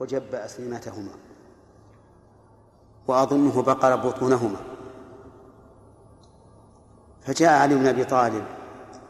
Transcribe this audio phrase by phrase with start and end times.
[0.00, 1.12] وجب أسلمتهما.
[3.08, 4.60] وأظنه بقر بطونهما.
[7.22, 8.44] فجاء علي بن أبي طالب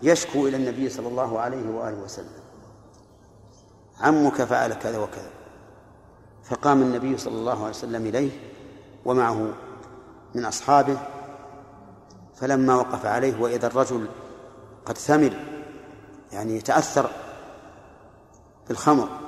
[0.03, 2.41] يشكو إلى النبي صلى الله عليه وآله وسلم.
[4.01, 5.31] عمك فعل كذا وكذا.
[6.45, 8.31] فقام النبي صلى الله عليه وسلم إليه
[9.05, 9.55] ومعه
[10.35, 10.99] من أصحابه.
[12.35, 14.09] فلما وقف عليه وإذا الرجل
[14.87, 15.33] قد ثمر
[16.33, 17.11] يعني يتأثر
[18.69, 19.20] بالخمر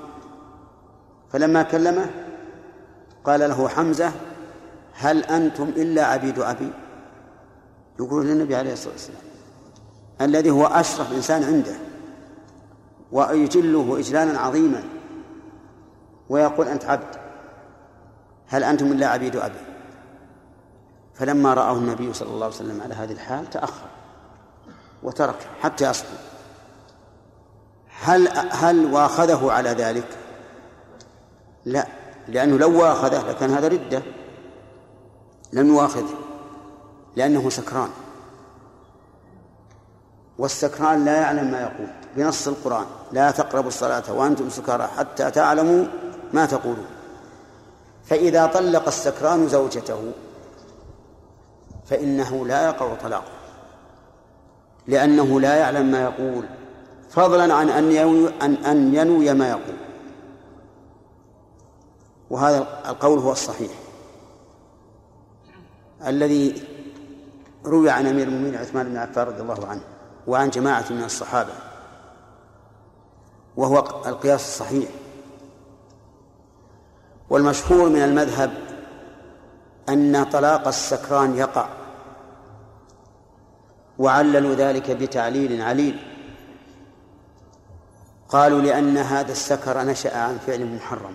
[1.33, 2.11] فلما كلمه
[3.25, 4.13] قال له حمزة
[4.95, 6.73] هل أنتم إلا عبيد أبي؟
[8.01, 9.23] يقول للنبي عليه الصلاة والسلام
[10.21, 11.75] الذي هو أشرف إنسان عنده
[13.13, 14.83] ويجله إجلالا عظيما
[16.29, 17.17] ويقول أنت عبد
[18.47, 19.59] هل أنتم إلا عبيد أبي؟
[21.15, 23.87] فلما رآه النبي صلى الله عليه وسلم على هذه الحال تأخر
[25.03, 26.09] وترك حتى يصبر
[28.03, 30.22] هل هل واخذه على ذلك؟
[31.65, 31.87] لا
[32.29, 34.03] لأنه لو واخذه لكان هذا ردة.
[35.53, 36.15] لم يواخذه
[37.17, 37.89] لأنه سكران.
[40.39, 42.87] والسكران لا يعلم ما يقول بنص القرآن.
[43.13, 45.85] لا تقربوا الصلاة وأنتم سكارى حتى تعلموا
[46.33, 46.87] ما تقولون.
[48.05, 50.13] فإذا طلق السكران زوجته
[51.87, 53.33] فإنه لا يقع طلاقه
[54.87, 56.45] لأنه لا يعلم ما يقول.
[57.11, 59.77] فضلا عن أن ينوي, أن, ينوي ما يقول.
[62.33, 63.71] وهذا القول هو الصحيح.
[66.07, 66.63] الذي
[67.65, 69.81] روي عن أمير المؤمنين عثمان بن عفان رضي الله عنه
[70.27, 71.53] وعن جماعة من الصحابة
[73.57, 74.89] وهو القياس الصحيح.
[77.31, 78.53] والمشهور من المذهب
[79.89, 81.69] أن طلاق السكران يقع
[83.99, 86.03] وعللوا ذلك بتعليل عليل.
[88.29, 91.15] قالوا لأن هذا السكر نشأ عن فعل محرم.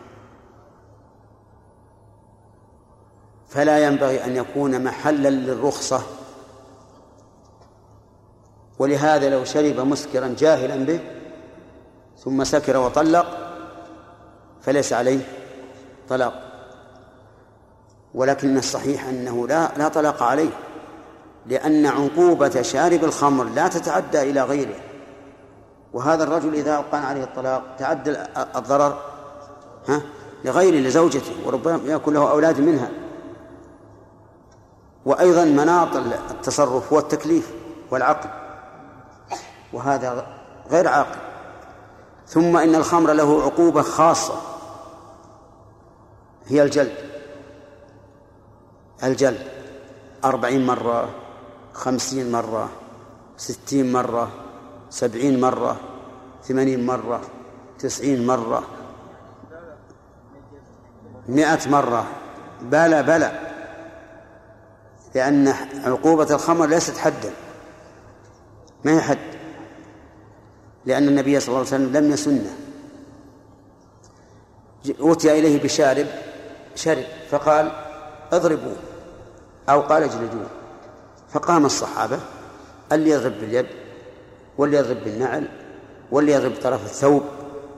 [3.48, 6.02] فلا ينبغي أن يكون محلا للرخصة.
[8.80, 11.00] ولهذا لو شرب مسكرا جاهلا به
[12.18, 13.26] ثم سكر وطلق
[14.62, 15.20] فليس عليه
[16.10, 16.34] طلاق.
[18.14, 20.50] ولكن الصحيح أنه لا لا طلاق عليه
[21.46, 24.76] لأن عقوبة شارب الخمر لا تتعدى إلى غيره.
[25.94, 28.18] وهذا الرجل إذا أوقع عليه الطلاق تعدى
[28.56, 29.02] الضرر
[29.88, 30.02] ها
[30.46, 32.90] لغيره لزوجته وربما يكون له أولاد منها.
[35.08, 35.96] وأيضا مناط
[36.32, 37.52] التصرف هو التكليف
[37.92, 38.30] والعقل
[39.74, 40.28] وهذا
[40.72, 41.20] غير عاقل.
[42.28, 44.34] ثم إن الخمر له عقوبة خاصة
[46.48, 46.96] هي الجلد.
[49.04, 49.48] الجلد
[50.26, 51.10] أربعين مرة
[51.74, 52.70] خمسين مرة
[53.38, 54.30] ستين مرة
[54.90, 55.76] سبعين مرة
[56.44, 57.22] ثمانين مرة
[57.80, 58.64] تسعين مرة
[61.28, 62.06] مئة مرة.
[62.62, 63.47] بلى بلى.
[65.16, 65.54] لأن
[65.86, 67.32] عقوبة الخمر ليست حدا.
[68.84, 69.18] ما هي حد؟
[70.86, 72.54] لأن النبي صلى الله عليه وسلم لم يسنه.
[75.00, 76.08] أوتي إليه بشارب
[76.76, 77.72] شرب فقال
[78.32, 78.76] اضربوه
[79.70, 80.48] أو قال اجلدوه.
[81.30, 82.20] فقام الصحابة
[82.92, 83.68] اللي يضرب باليد
[84.58, 85.48] واللي يضرب بالنعل
[86.12, 87.24] واللي يضرب بطرف الثوب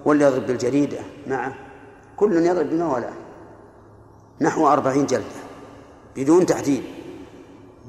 [0.05, 1.55] واللي يضرب بالجريدة معه.
[2.17, 3.13] كل يضرب بما ولاه
[4.41, 5.23] نحو أربعين جلدة
[6.15, 6.83] بدون تحديد.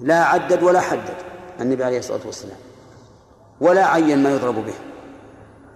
[0.00, 1.14] لا عدد ولا حدد
[1.60, 2.56] النبي عليه الصلاة والسلام
[3.60, 4.74] ولا عين ما يضرب به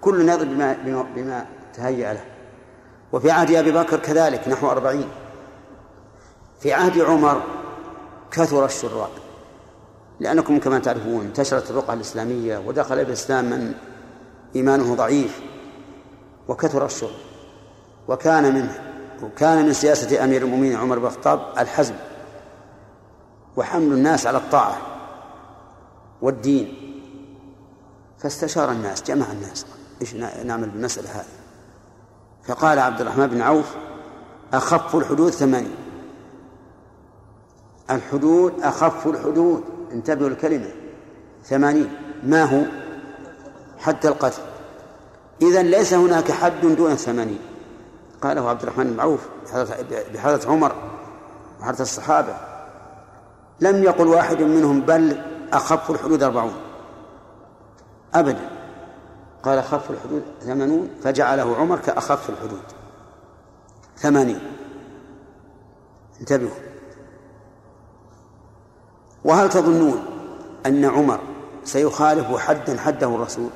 [0.00, 2.24] كل يضرب بما, بما, بما تهيأ له.
[3.12, 5.08] وفي عهد أبي بكر كذلك نحو أربعين.
[6.60, 7.42] في عهد عمر
[8.30, 9.10] كثر الشراء
[10.20, 13.74] لأنكم كما تعرفون انتشرت الرقعة الإسلامية ودخل الإسلام من
[14.56, 15.40] إيمانه ضعيف
[16.48, 17.10] وكثر الشر
[18.08, 18.80] وكان منه
[19.22, 21.94] وكان من سياسة أمير المؤمنين عمر بن الخطاب الحزم.
[23.56, 24.76] وحمل الناس على الطاعة
[26.22, 26.80] والدين.
[28.18, 29.66] فاستشار الناس جمع الناس.
[30.00, 31.24] إيش نعمل بالمسألة هذه.
[32.44, 33.74] فقال عبد الرحمن بن عوف
[34.52, 35.76] أخف الحدود ثمانين
[37.90, 39.64] الحدود أخف الحدود.
[39.92, 40.70] انتبهوا الكلمة
[41.44, 41.92] ثمانين.
[42.22, 42.62] ما هو؟
[43.78, 44.42] حد القتل.
[45.42, 47.38] إذا ليس هناك حد دون الثمانين
[48.22, 49.28] قاله عبد الرحمن بن عوف
[50.14, 50.74] بحضرة عمر
[51.60, 52.53] وحضرة الصحابة.
[53.60, 55.16] لم يقل واحد منهم بل
[55.52, 56.54] أخف الحدود أربعون.
[58.14, 58.50] أبدا.
[59.42, 62.62] قال أخف الحدود ثمانون فجعله عمر كأخف الحدود.
[63.96, 64.40] ثمانين.
[66.20, 66.50] انتبهوا.
[69.24, 70.04] وهل تظنون
[70.66, 71.20] أن عمر
[71.64, 73.50] سيخالف حدا حده الرسول؟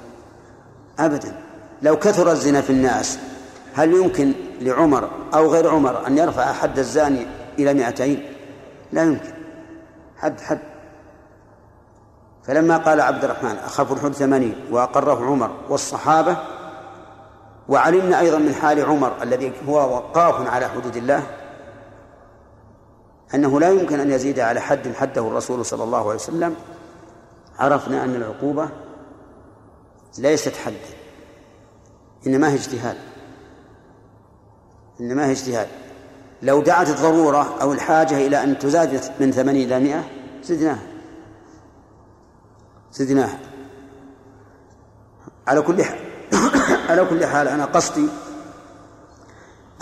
[0.99, 1.43] أبدا.
[1.83, 3.19] لو كثر الزنا في الناس
[3.75, 7.27] هل يمكن لعمر أو غير عمر أن يرفع حد الزاني
[7.59, 8.33] إلى مئتين؟
[8.93, 9.38] لا يمكن.
[10.19, 10.61] حد حد.
[12.44, 16.37] فلما قال عبد الرحمن أخاف الحد ثمانين وأقره عمر والصحابة
[17.69, 21.23] وعلمنا أيضا من حال عمر الذي هو وقاف على حدود الله
[23.35, 26.56] أنه لا يمكن أن يزيد على حد حده الرسول صلى الله عليه وسلم
[27.59, 28.69] عرفنا أن العقوبة
[30.19, 30.76] ليست حدا
[32.26, 32.97] إنما هي اجتهاد.
[35.00, 35.69] إنما هي اجتهاد.
[36.43, 40.05] لو دعت الضرورة أو الحاجة إلى أن تزاد من ثمانين إلى مئة
[40.43, 40.82] زدناها.
[42.93, 43.38] زدناها.
[45.46, 45.99] على كل حال
[46.90, 48.08] على كل حال أنا قصدي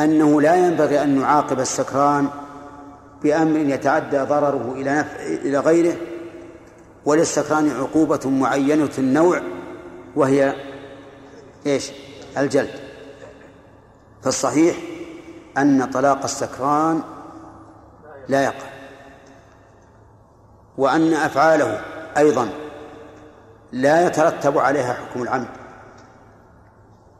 [0.00, 2.28] أنه لا ينبغي أن نعاقب السكران
[3.22, 5.96] بأمر يتعدى ضرره إلى نفع إلى غيره
[7.04, 9.40] وللسكران عقوبة معينة النوع
[10.16, 10.54] وهي
[11.66, 11.92] إيش؟
[12.38, 12.70] الجلد.
[14.22, 14.76] فالصحيح
[15.56, 17.02] أن طلاق السكران
[18.28, 18.66] لا يقع.
[20.78, 21.80] وأن أفعاله
[22.16, 22.48] أيضا
[23.72, 25.48] لا يترتب عليها حكم العمد.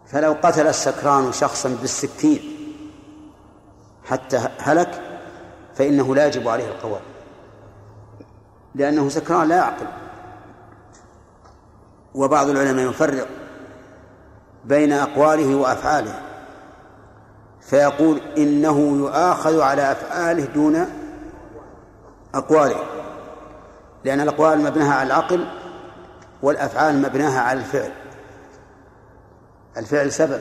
[0.06, 2.40] فلو قتل السكران شخصا بالسكين
[4.04, 5.20] حتى هلك
[5.74, 7.00] فإنه لا يجب عليه القود
[8.74, 9.86] لأنه سكران لا يعقل.
[12.14, 13.28] وبعض العلماء يفرق
[14.64, 16.25] بين أقواله وأفعاله.
[17.66, 20.86] فيقول إنه يؤاخذ على أفعاله دون
[22.34, 22.80] أقواله
[24.04, 25.46] لأن الأقوال مبناها على العقل
[26.42, 27.92] والأفعال مبناها على الفعل.
[29.76, 30.40] الفعل سبب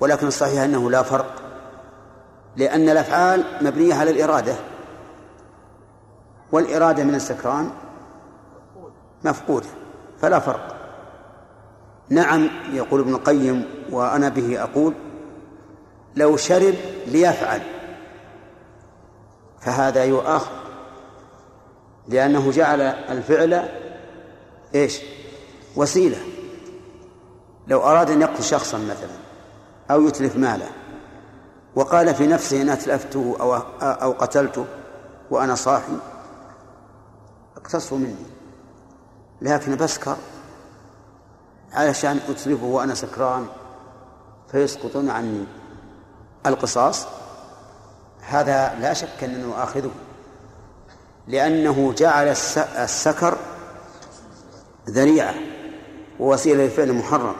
[0.00, 1.42] ولكن الصحيح أنه لا فرق
[2.56, 4.54] لأن الأفعال مبنية على الإرادة
[6.52, 7.70] والإرادة من السكران
[9.24, 9.66] مفقودة
[10.20, 10.76] فلا فرق.
[12.08, 14.94] نعم يقول ابن القيم وأنا به أقول
[16.16, 16.74] لو شرب
[17.06, 17.62] ليفعل.
[19.60, 20.58] فهذا يؤاخذ.
[22.08, 23.68] لأنه جعل الفعل
[24.74, 25.00] إيش؟
[25.76, 26.18] وسيلة.
[27.66, 29.18] لو أراد أن يقتل شخصا مثلا
[29.90, 30.68] أو يتلف ماله
[31.74, 34.64] وقال في نفسه إن أتلفته أو أو قتلته
[35.30, 35.92] وأنا صاحي
[37.56, 38.26] اقتصوا مني.
[39.42, 40.16] لكن بسكر
[41.72, 43.46] علشان أتلفه وأنا سكران
[44.52, 45.46] فيسقطون عني.
[46.48, 47.06] القصاص
[48.20, 49.90] هذا لا شك أنه آخذه
[51.26, 52.28] لأنه جعل
[52.78, 53.36] السكر
[54.90, 55.34] ذريعة
[56.20, 57.34] ووسيلة لفعل محرم.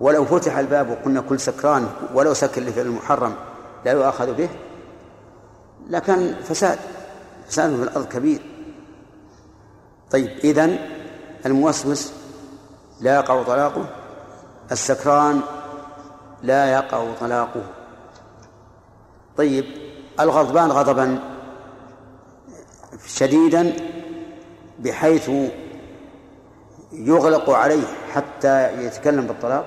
[0.00, 3.34] ولو فتح الباب وقلنا كل سكران ولو سكر لفعل محرم
[3.84, 4.48] لا يؤاخذ به
[5.88, 6.78] لكن فساد
[7.48, 8.42] فساد في الأرض كبير.
[10.10, 10.78] طيب إذن
[11.46, 12.12] الموسوس
[13.00, 13.86] لا يقع طلاقه
[14.72, 15.40] السكران
[16.42, 17.62] لا يقع طلاقه.
[19.36, 19.64] طيب
[20.20, 21.18] الغضبان غضبا
[23.06, 23.72] شديدا
[24.78, 25.30] بحيث
[26.92, 29.66] يغلق عليه حتى يتكلم بالطلاق؟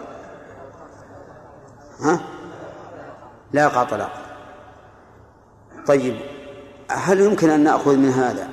[2.00, 2.19] ها؟
[3.54, 4.12] لا يقع طلاق.
[5.88, 6.16] طيب
[6.92, 8.50] هل يمكن أن نأخذ من هذا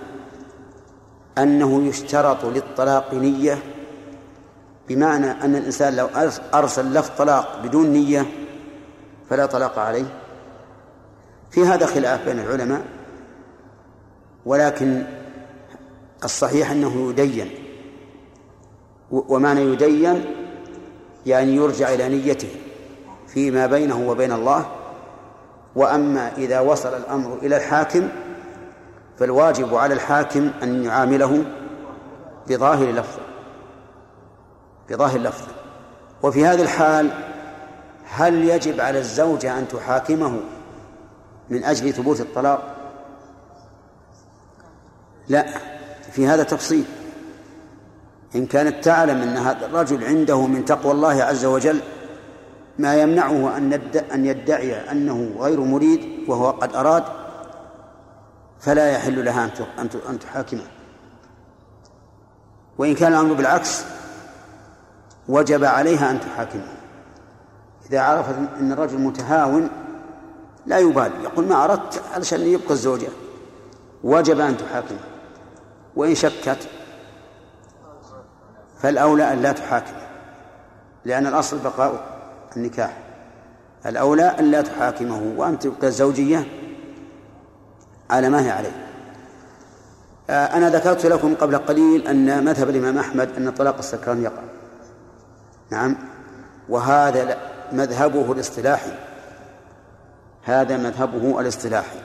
[1.39, 3.59] أنه يشترط للطلاق نية؟
[4.88, 6.08] بمعنى أن الإنسان لو
[6.55, 8.26] أرسل لفظ طلاق بدون نية
[9.31, 10.05] فلا طلاق عليه.
[11.51, 12.82] في هذا خلاف بين العلماء
[14.46, 15.05] ولكن
[16.24, 17.51] الصحيح أنه يدين.
[19.10, 20.24] ومعنى يدين
[21.27, 22.48] يعني يرجع إلى نيته
[23.29, 24.67] فيما بينه وبين الله.
[25.77, 28.08] وأما إذا وصل الأمر إلى الحاكم
[29.19, 31.44] فالواجب على الحاكم أن يعامله
[32.48, 33.31] بظاهر لفظه.
[34.93, 35.53] بظاهر لفظه.
[36.22, 37.11] وفي هذه الحال
[38.05, 40.41] هل يجب على الزوجة أن تحاكمه
[41.51, 42.77] من أجل ثبوت الطلاق؟
[45.29, 45.46] لا
[46.13, 46.84] في هذا تفصيل.
[48.34, 51.81] إن كانت تعلم أن هذا الرجل عنده من تقوى الله عز وجل
[52.79, 53.56] ما يمنعه
[54.13, 57.05] أن يدعي أنه غير مريد وهو قد أراد
[58.61, 59.51] فلا يحل لها
[60.08, 60.67] أن تحاكمه.
[62.79, 63.84] وإن كان الأمر بالعكس
[65.29, 66.72] وجب عليها أن تحاكمه.
[67.91, 69.69] إذا عرفت أن الرجل متهاون
[70.67, 71.22] لا يبالي.
[71.22, 73.08] يقول ما أردت علشان يبقى الزوجة.
[74.05, 74.98] وجب أن تحاكمه.
[75.96, 76.69] وإن شكت
[78.79, 80.02] فالأولى أن لا تحاكمه.
[81.05, 82.05] لأن الأصل بقاء
[82.56, 82.98] النكاح.
[83.86, 86.46] الأولى أن لا تحاكمه وأن تبقى الزوجية
[88.10, 88.86] على ما هي عليه.
[90.31, 94.43] آه، أنا ذكرت لكم قبل قليل أن مذهب الإمام أحمد أن طلاق السكران يقع.
[95.72, 95.96] نعم.
[96.69, 97.38] وهذا
[97.72, 98.93] مذهبه الاصطلاحي.
[100.43, 101.98] هذا مذهبه الاصطلاحي.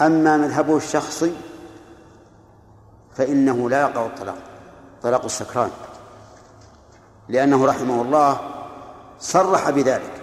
[0.00, 1.32] أما مذهبه الشخصي
[3.14, 4.38] فإنه لا يقع الطلاق
[5.02, 5.70] طلاق السكران.
[7.28, 8.40] لأنه رحمه الله
[9.20, 10.22] صرح بذلك.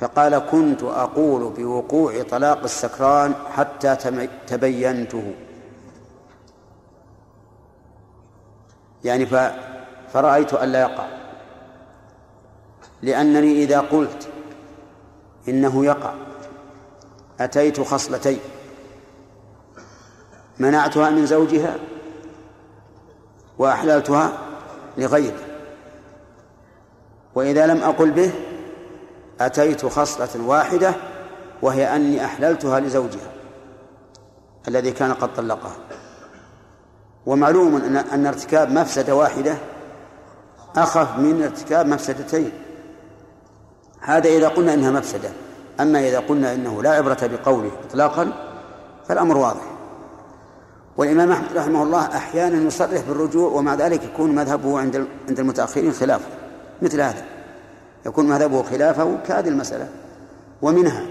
[0.00, 3.96] فقال كنت أقول بوقوع طلاق السكران حتى
[4.46, 5.34] تبينته.
[9.04, 9.26] يعني
[10.14, 11.06] فرأيت ألا يقع.
[13.02, 14.28] لأنني إذا قلت
[15.48, 16.14] إنه يقع
[17.40, 18.38] أتيت خصلتين.
[20.58, 21.76] منعتها من زوجها
[23.58, 24.32] وأحللتها
[24.98, 25.42] لغيره.
[27.34, 28.30] وإذا لم أقل به
[29.40, 30.94] أتيت خصلة واحدة
[31.62, 33.32] وهي أني أحللتها لزوجها
[34.68, 35.76] الذي كان قد طلقها.
[37.26, 37.76] ومعلوم
[38.12, 39.56] أن ارتكاب مفسدة واحدة
[40.76, 42.52] أخف من ارتكاب مفسدتين.
[44.00, 45.30] هذا إذا قلنا إنها مفسدة.
[45.80, 48.32] أما إذا قلنا إنه لا عبرة بقوله إطلاقا
[49.08, 49.62] فالأمر واضح.
[50.96, 56.28] والإمام أحمد رحمه الله أحيانا يصرح بالرجوع ومع ذلك يكون مذهبه عند عند المتأخرين خلافه
[56.82, 57.24] مثل هذا.
[58.06, 59.88] يكون مذهبه خلافه كهذه المسألة
[60.62, 61.02] ومنها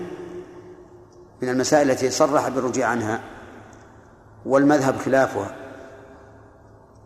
[1.41, 3.19] من المسائل التي صرح بالرجوع عنها
[4.45, 5.55] والمذهب خلافها.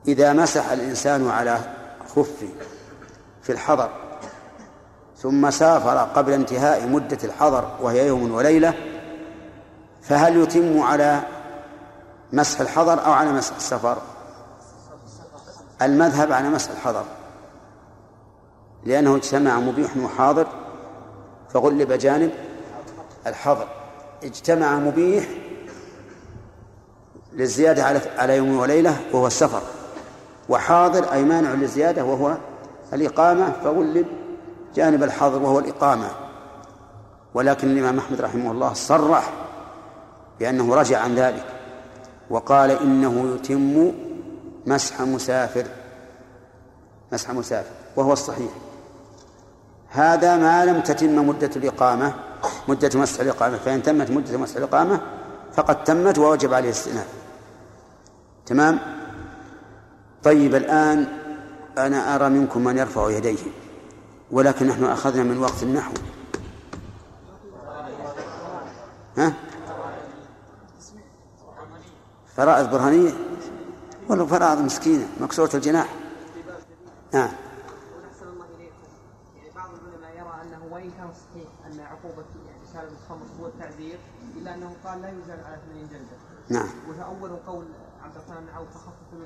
[0.08, 1.60] إذا مسح الإنسان على
[2.16, 2.48] خفه
[3.42, 3.90] في الحضر
[5.18, 8.74] ثم سافر قبل انتهاء مدة الحضر وهي يوم وليلة
[10.02, 11.22] فهل يتم على
[12.34, 13.98] مسح الحضر أو على مسح السفر؟
[15.82, 17.04] المذهب على مسح الحضر
[18.86, 20.48] لأنه اجتمع مبيح وحاضر
[21.50, 22.32] فغلب جانب
[23.28, 23.68] الحظر
[24.24, 25.26] اجتمع مبيح
[27.34, 29.62] للزيادة على على يوم وليلة وهو السفر.
[30.50, 32.38] وحاضر أي مانع للزيادة وهو
[32.94, 34.06] الإقامة فغلب
[34.75, 36.10] جانب الحظر وهو الإقامة.
[37.34, 39.34] ولكن الإمام أحمد رحمه الله صرح
[40.39, 41.46] بأنه رجع عن ذلك
[42.30, 43.92] وقال إنه يتم
[44.66, 45.66] مسح مسافر
[47.12, 48.51] مسح مسافر وهو الصحيح.
[49.89, 52.13] هذا ما لم تتم مدة الإقامة
[52.68, 55.01] مدة مسح الإقامة فإن تمت مدة مسح الإقامة
[55.54, 57.08] فقد تمت ووجب عليه الاستئناف.
[58.46, 58.97] تمام؟
[60.27, 61.07] طيب الآن
[61.77, 63.43] أنا أرى منكم من يرفع يديه
[64.31, 65.93] ولكن نحن أخذنا من وقت النحو.
[69.17, 69.34] ها؟
[72.36, 73.12] فرائض برهانية؟
[74.10, 75.89] ولا فرائض مسكينة مكسورة الجناح.
[77.13, 77.29] نعم
[80.72, 84.00] وإن كان صحيح أن عقوبة يعني شارب الخمر هو التعذير
[84.38, 86.17] إلا أنه قال لا يزال على 80 جلدة.
[86.50, 86.69] نعم.
[86.89, 87.65] وتأول قول
[88.03, 88.67] عبد الرحمن بن عوف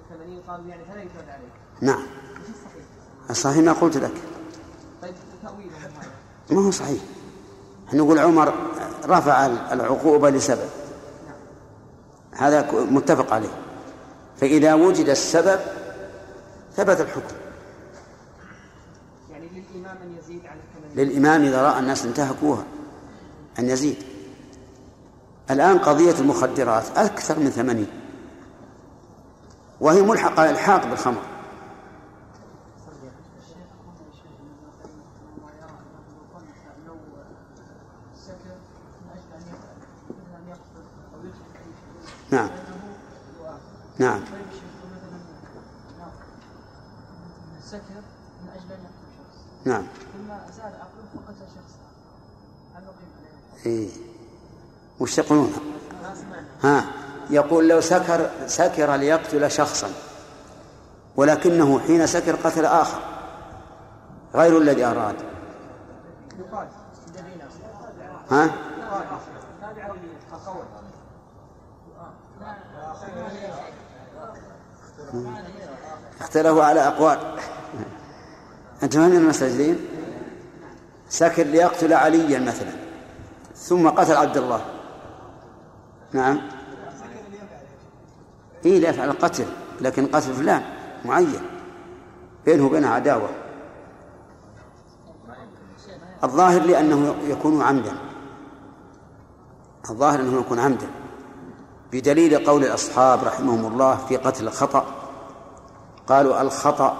[0.09, 1.47] 80 قالوا يعني فلا يزاد عليه
[1.81, 2.03] نعم.
[3.29, 4.11] الصحيح؟ ما قلت لك.
[5.01, 5.71] طيب تأويله
[6.51, 7.01] ما هو صحيح.
[7.93, 8.53] نقول عمر
[9.05, 10.69] رفع العقوبة لسبب.
[12.31, 13.53] هذا متفق عليه.
[14.37, 15.59] فإذا وجد السبب
[16.75, 17.35] ثبت الحكم.
[19.31, 20.59] يعني للإمام أن يزيد على
[20.95, 22.63] للإمام إذا رأى الناس انتهكوها
[23.59, 23.97] أن يزيد.
[25.51, 28.00] الآن قضية المخدرات أكثر من ثمانين.
[29.81, 31.21] وهي ملحقة الحاق بالخمر.
[42.31, 42.49] نعم.
[43.99, 44.19] نعم.
[49.65, 49.83] نعم.
[50.57, 51.81] زاد عقله فقتل شخصا
[52.75, 53.89] هل نقيم عليه؟ إيه.
[54.99, 55.53] وش يقولون؟
[56.63, 57.00] ها.
[57.31, 59.89] يقول لو سكر سكر ليقتل شخصا
[61.15, 62.99] ولكنه حين سكر قتل آخر
[64.35, 65.15] غير الذي أراد.
[68.31, 68.49] ها؟
[76.21, 77.19] اختلفوا على أقوال.
[78.83, 79.87] أنتم من المستجدين
[81.09, 82.71] سكر ليقتل عليا مثلا
[83.55, 84.61] ثم قتل عبد الله.
[86.13, 86.60] نعم.
[88.65, 89.45] إيه لا يفعل القتل
[89.81, 90.61] لكن قتل فلان
[91.05, 91.41] معين
[92.45, 93.29] بينه وبينه عداوة.
[96.23, 97.93] الظاهر لأنه يكون عمدا.
[99.89, 100.87] الظاهر أنه يكون عمدا.
[101.91, 104.85] بدليل قول الأصحاب رحمهم الله في قتل الخطأ
[106.07, 106.97] قالوا الخطأ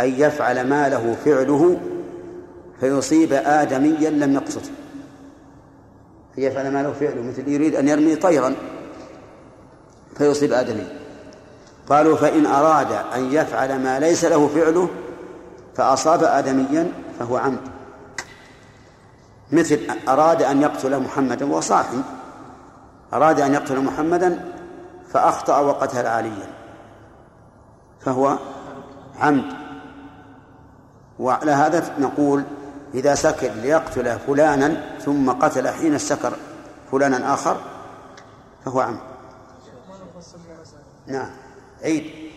[0.00, 1.80] أن يفعل ما له فعله
[2.80, 4.70] فيصيب آدميا لم يقصده.
[6.38, 8.54] أن يفعل ما له فعله مثل يريد أن يرمي طيرا.
[10.18, 10.98] فيصيب آدميا
[11.88, 14.88] قالوا فإن أراد أن يفعل ما ليس له فعله
[15.76, 17.60] فأصاب آدميا فهو عمد.
[19.52, 22.00] مثل أراد أن يقتل محمدا وهو صاحي.
[23.12, 24.52] أراد أن يقتل محمدا
[25.12, 26.48] فأخطأ وقتل عليا
[28.00, 28.38] فهو
[29.20, 29.52] عمد.
[31.18, 32.42] وعلى هذا نقول
[32.94, 36.32] إذا سكر ليقتل فلانا ثم قتل حين السكر
[36.92, 37.56] فلانا آخر
[38.64, 39.07] فهو عمد.
[41.08, 41.30] نعم
[41.82, 42.28] عيد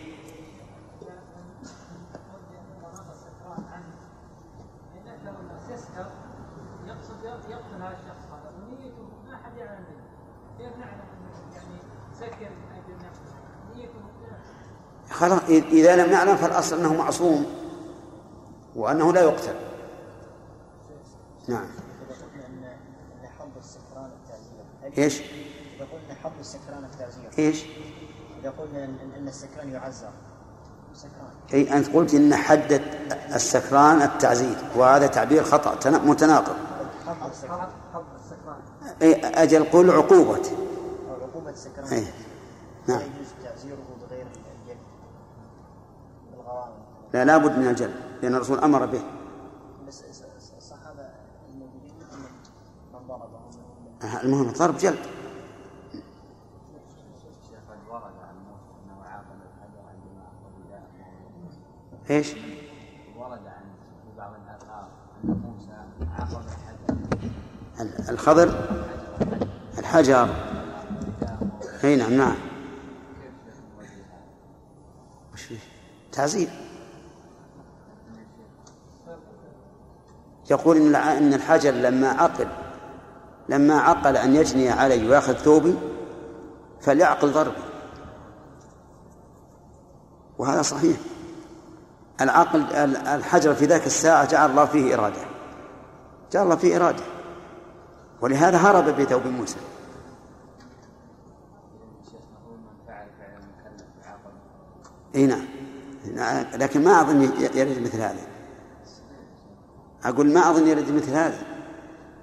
[15.10, 17.46] خلاص إذا لم نعلم فالأصل أنه معصوم
[18.76, 19.54] وأنه لا يقتل
[21.48, 21.66] نعم
[24.98, 27.64] إيش؟ إذا قلنا حد السكران التعزير إيش؟
[28.50, 28.84] قلنا
[29.18, 30.10] أن السكران يعزر.
[30.94, 31.30] سكران.
[31.54, 32.82] أي أنت قلت إن حد
[33.34, 36.56] السكران التعزير وهذا تعبير خطأ متناقض.
[37.06, 37.68] حد السكران.
[39.02, 40.50] أي أجل قل عقوبة.
[41.10, 41.86] أو عقوبة السكران.
[41.92, 42.06] أي
[42.88, 42.98] نعم.
[42.98, 43.76] لا يجوز تعزيره
[44.08, 44.78] بغير الجلد
[47.12, 49.02] لا لابد من الجلد لأن الرسول أمر به.
[49.88, 50.02] بس
[54.02, 55.21] من المهم الضرب جلد.
[62.10, 62.34] إيش؟
[63.16, 63.64] ورد عن
[64.16, 64.88] بعض الاثار
[65.24, 65.72] ان موسى
[66.18, 66.42] عاقب
[67.78, 68.68] الحجر الخضر
[69.78, 70.28] الحجر
[71.84, 72.36] إي نعم نعم؟
[75.34, 75.58] وش فيه؟
[76.12, 76.48] تعزير
[80.50, 82.48] يقول إن إن الحجر لما عقل
[83.48, 85.74] لما عقل أن يجني علي ويأخذ ثوبي
[86.80, 87.62] فليعقل ضربي
[90.38, 90.96] وهذا صحيح
[92.20, 95.20] العقل ال- الحجر في ذاك الساعة جعل الله فيه إرادة.
[96.32, 97.04] جعل الله فيه إرادة.
[98.20, 99.56] ولهذا هرب بثوب موسى.
[105.14, 105.46] إي نعم.
[106.54, 107.22] لكن ما أظن
[107.54, 108.26] يرد مثل هذا.
[110.04, 111.38] أقول ما أظن يرد مثل هذا.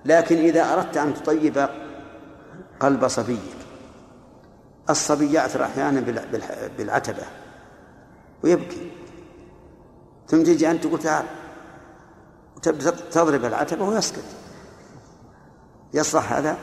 [0.06, 1.70] لكن إذا أردت أن تطيب
[2.80, 3.40] قلب صبيك
[4.90, 6.24] الصبي يعثر أحيانا
[6.78, 7.24] بالعتبة
[8.44, 8.92] ويبكي.
[10.30, 11.26] ثم تجي أنت تقول تعال.
[12.56, 14.24] وتبدأ تضرب العتبة ويسكت.
[15.94, 16.58] يصلح هذا؟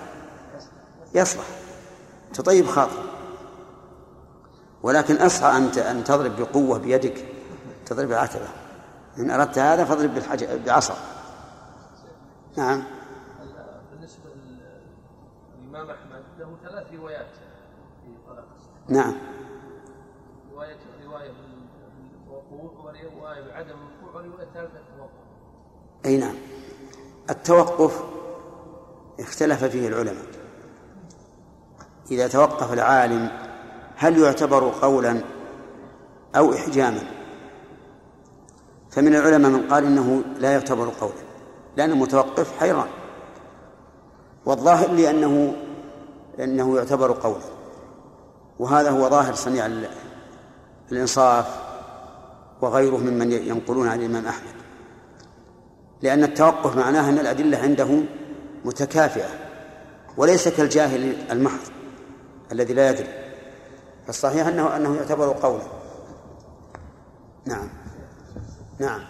[1.14, 1.44] يصلح.
[2.35, 3.02] تطيب خاطر.
[4.83, 7.24] ولكن أصعى أن أن تضرب بقوة بيدك
[7.87, 8.48] تضرب العتبة.
[9.18, 10.94] إن أردت هذا فاضرب بالحجر بعصا.
[12.57, 12.85] نعم.
[13.90, 17.31] بالنسبة للإمام أحمد له ثلاث روايات
[18.02, 18.44] في طلاق.
[18.88, 19.14] نعم.
[24.42, 25.09] التوقع
[26.07, 26.35] أي نعم.
[27.31, 28.03] التوقف
[29.21, 30.27] اختلف فيه العلماء.
[32.11, 33.31] إذا توقف العالم
[33.97, 35.21] هل يعتبر قولا
[36.37, 37.01] أو إحجاما؟
[38.90, 41.27] فمن العلماء من قال إنه لا يعتبر قولا
[41.77, 42.88] لأن المتوقف حيران.
[44.47, 45.57] والظاهر لي أنه
[46.40, 47.45] أنه يعتبر قولا.
[48.59, 49.90] وهذا هو ظاهر صنيع ال-
[50.92, 51.65] الإنصاف
[52.61, 54.55] وغيره ممن ينقلون عن الإمام أحمد.
[56.03, 58.03] لأن التوقف معناه أن الأدلة عنده
[58.64, 59.29] متكافئة
[60.16, 61.69] وليس كالجاهل المحض
[62.53, 63.09] الذي لا يدري.
[64.07, 65.62] فالصحيح أنه أنه يعتبر قولا.
[67.47, 67.69] نعم.
[68.79, 69.01] نعم.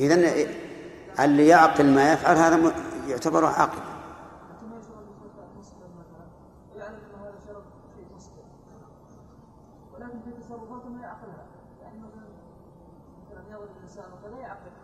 [0.00, 0.48] إذن
[1.20, 2.72] اللي يعقل ما يفعل هذا
[3.08, 3.46] يعتبر
[8.16, 8.44] مسلم
[9.94, 10.30] ولكن في
[11.02, 11.44] يعقلها
[13.78, 14.74] الانسان يفعل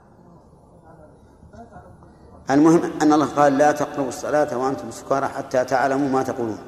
[2.51, 6.59] المهم أن الله قال لا تقربوا الصلاة وأنتم سكارى حتى تعلموا ما تقولون.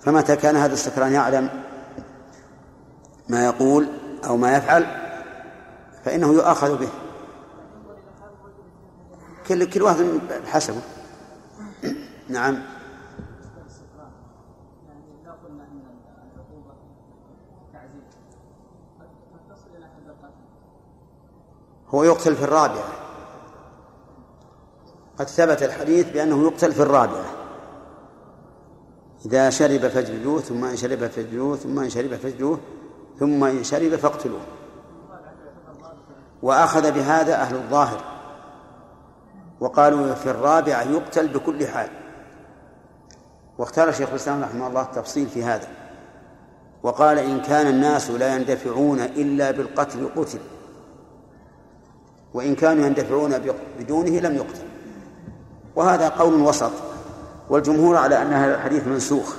[0.00, 1.48] فمتى كان هذا السكران يعلم
[3.28, 3.86] ما يقول
[4.26, 4.86] أو ما يفعل؟
[6.04, 6.88] فإنه يؤاخذ به.
[9.48, 10.04] كل كل واحد
[10.44, 10.80] بحسبه.
[12.28, 12.62] نعم.
[21.88, 22.88] هو يقتل في الرابعة.
[25.18, 27.24] قد ثبت الحديث بأنه يقتل في الرابعة.
[29.26, 32.60] إذا شرب فاجلدوه ثم إن شرب فاجلدوه ثم إن شرب فاجلدوه
[33.18, 34.40] ثم إن شرب فاقتلوه.
[36.42, 38.15] وأخذ بهذا أهل الظاهر.
[39.60, 41.88] وقالوا في الرابعة يقتل بكل حال.
[43.58, 45.68] واختار شيخ الإسلام رحمه الله التفصيل في هذا.
[46.82, 50.38] وقال إن كان الناس لا يندفعون إلا بالقتل قتل.
[52.34, 53.34] وإن كانوا يندفعون
[53.78, 54.64] بدونه لم يقتل.
[55.76, 56.72] وهذا قول وسط.
[57.50, 59.36] والجمهور على أن هذا الحديث منسوخ.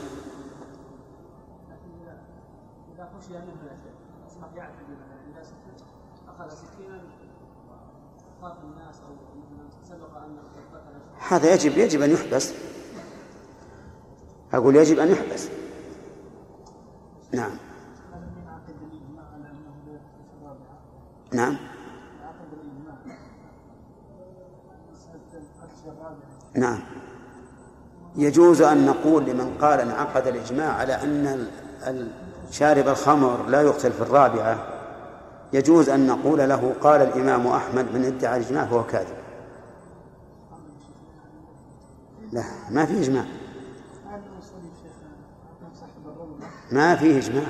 [11.29, 12.53] هذا يجب يجب أن يحبس.
[14.53, 15.47] أقول يجب أن يحبس.
[17.31, 17.51] نعم.
[21.33, 21.57] نعم.
[26.55, 26.79] نعم.
[28.15, 31.47] يجوز أن نقول لمن قال انعقد الإجماع على أن
[32.51, 34.57] شارب الخمر لا يقتل في الرابعة
[35.53, 39.26] يجوز أن نقول له قال الإمام أحمد من ادعى الإجماع فهو كاذب.
[42.31, 43.25] لا ما في إجماع.
[46.71, 47.47] ما فيه إجماع.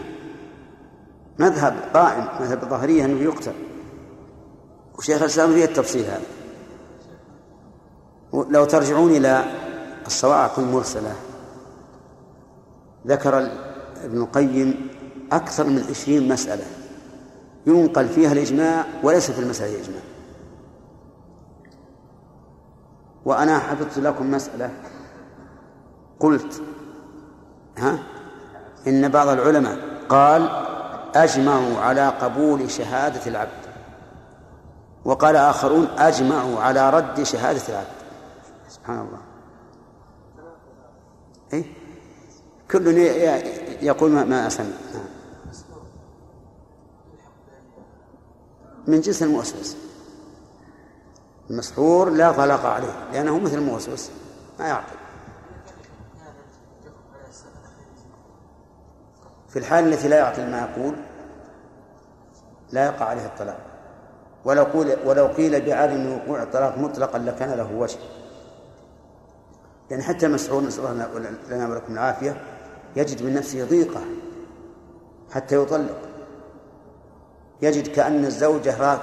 [1.39, 3.53] مذهب قائم مذهب الظاهرية أنه يقتل.
[4.97, 6.21] وشيخ الإسلام فيه التفصيل هذا.
[8.33, 9.45] لو ترجعون إلى
[10.07, 11.15] الصواعق المرسلة
[13.07, 13.39] ذكر
[14.03, 14.89] ابن القيم
[15.31, 16.65] أكثر من عشرين مسألة.
[17.67, 20.01] ينقل فيها الإجماع وليس في المسألة إجماع
[23.27, 24.71] وأنا حفظت لكم مسألة.
[26.19, 26.61] قلت
[27.77, 27.99] ها
[28.87, 29.77] إن بعض العلماء
[30.09, 30.49] قال
[31.15, 33.67] أجمعوا على قبول شهادة العبد.
[35.05, 37.97] وقال آخرون أجمعوا على رد شهادة العبد.
[38.69, 39.21] سبحان الله.
[41.53, 41.63] إيه؟
[42.71, 42.97] كل
[43.81, 44.65] يقول ما أسمع
[48.87, 49.86] من جنس المؤسس
[51.49, 54.09] المسحور لا طلاق عليه لأنه مثل الموسوس
[54.59, 54.97] ما يعقل.
[59.49, 60.95] في الحال التي لا يعقل ما يقول
[62.71, 63.59] لا يقع عليه الطلاق.
[64.45, 67.97] ولو قيل ولو قيل بعدم وقوع الطلاق مطلقا لكان له وجه.
[69.89, 72.41] لأن حتى المسعود نسأل الله لنا ولكم العافية
[72.95, 74.01] يجد من نفسه ضيقة
[75.31, 75.97] حتى يطلق.
[77.61, 78.99] يجد كأن الزوجة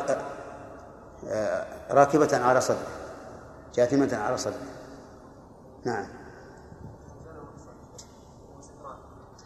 [1.28, 2.87] آه، راكبة على صدره
[3.74, 4.66] جاثمة على صدره
[5.85, 6.07] نعم.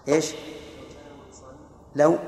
[0.09, 0.35] إيش؟
[1.97, 2.19] لو؟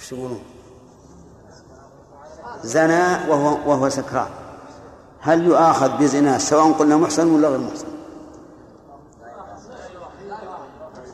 [0.00, 0.44] إيش يقولون؟
[2.62, 4.41] زنى وهو وهو سكران.
[5.22, 7.86] هل يؤاخذ بزنا سواء قلنا محسن ولا غير محسن؟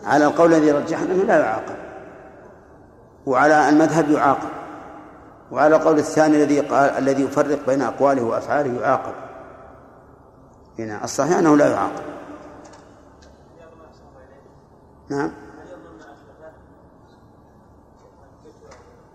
[0.04, 1.76] على القول الذي رجحنا أنه لا يعاقب.
[3.26, 4.48] وعلى المذهب يعاقب.
[5.50, 9.14] وعلى القول الثاني الذي قال الذي يفرق بين أقواله وأفعاله يعاقب.
[10.78, 12.02] هنا الصحيح أنه لا يعاقب.
[15.08, 15.32] نعم.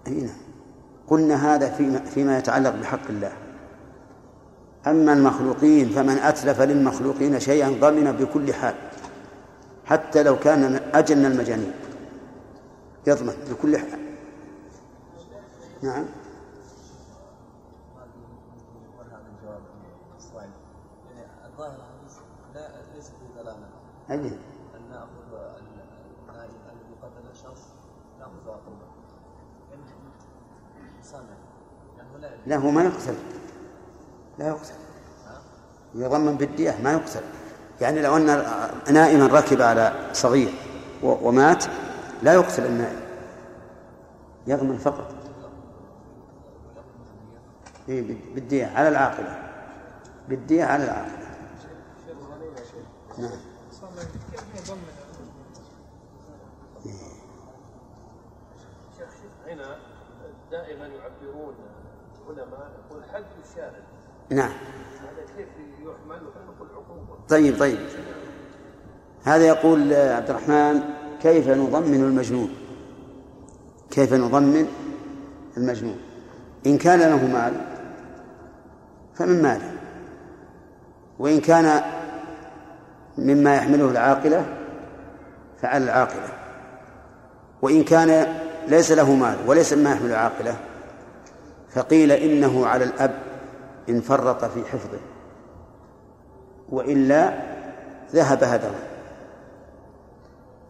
[0.08, 0.34] هنا.
[1.08, 3.43] قلنا هذا فيما, فيما يتعلق بحق الله.
[4.88, 8.76] أما المخلوقين فمن أتلف للمخلوقين شيئا ضمن بكل حال
[9.86, 11.74] حتى لو كان أجن المجانين.
[13.08, 14.00] يضمن بكل حال.
[15.82, 16.06] نعم.
[24.10, 24.18] لا
[32.48, 33.16] لا هو ما يقتل
[34.38, 34.74] لا يقتل.
[35.96, 37.22] يضمن بالدية ما يقتل.
[37.82, 38.26] يعني لو أن
[38.94, 40.54] نائما ركب على صغير
[41.04, 41.66] ومات
[42.24, 43.00] لا يقتل النائم.
[44.48, 45.14] يضمن فقط.
[47.90, 49.40] إيه بال- بالدية على العاقلة
[50.30, 51.24] بالدية على العاقلة
[53.18, 53.32] نعم.
[59.48, 59.78] هنا
[60.52, 61.54] دائما يعبرون
[62.30, 63.80] العلماء يقول حد الشارع
[64.34, 64.52] نعم.
[67.30, 67.78] طيب طيب.
[69.24, 70.82] هذا يقول عبد الرحمن
[71.22, 72.50] كيف نضمن المجنون؟
[73.92, 74.68] كيف نضمن
[75.58, 75.98] المجنون؟
[76.66, 77.54] إن كان له مال
[79.16, 79.72] فمن ماله.
[81.20, 81.82] وإن كان
[83.18, 84.46] مما يحمله العاقلة
[85.62, 86.30] فعلى العاقلة.
[87.62, 88.28] وإن كان
[88.68, 90.56] ليس له مال وليس مما يحمل العاقلة
[91.70, 93.33] فقيل إنه على الأب.
[93.90, 95.00] إن فرط في حفظه
[96.70, 97.34] وإلا
[98.14, 98.80] ذهب هدره.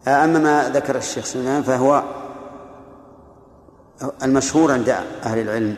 [0.08, 2.02] أما ما ذكر الشيخ سليمان فهو
[4.22, 4.88] المشهور عند
[5.22, 5.76] أهل العلم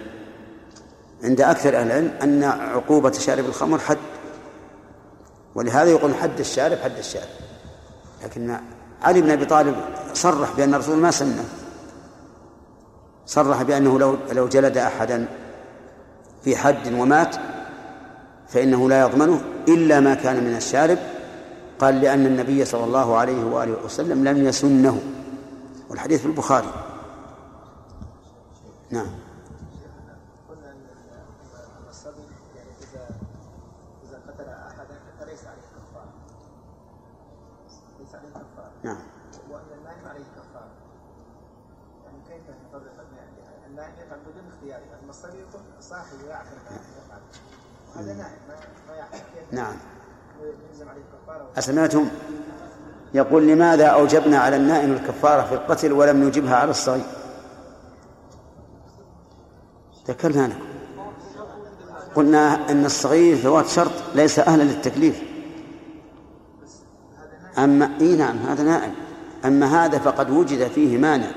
[1.24, 3.98] عند أكثر أهل العلم أن عقوبة شارب الخمر حد
[5.54, 7.28] ولهذا يقول حد الشارب حد الشارب.
[8.24, 8.56] لكن
[9.02, 9.76] علي بن أبي طالب
[10.14, 11.44] صرح بأن الرسول ما سنه
[13.26, 15.26] صرح بأنه لو لو جلد أحدا
[16.44, 17.36] في حد ومات
[18.48, 20.98] فإنه لا يضمنه إلا ما كان من الشارب.
[21.78, 25.00] قال لأن النبي صلى الله عليه وآله وسلم لم يسنه
[25.90, 26.70] والحديث في البخاري.
[28.90, 29.25] نعم.
[49.52, 49.74] نعم.
[51.58, 52.08] أسمعتم؟
[53.14, 57.04] يقول لماذا أوجبنا على النائم الكفارة في القتل ولم نوجبها على الصغير؟
[60.08, 60.60] ذكرنا لكم.
[62.14, 65.22] قلنا أن الصغير فوات شرط ليس أهلا للتكليف.
[67.58, 68.94] أما إي نعم هذا نائم.
[69.44, 71.30] أما هذا فقد وجد فيه مانع.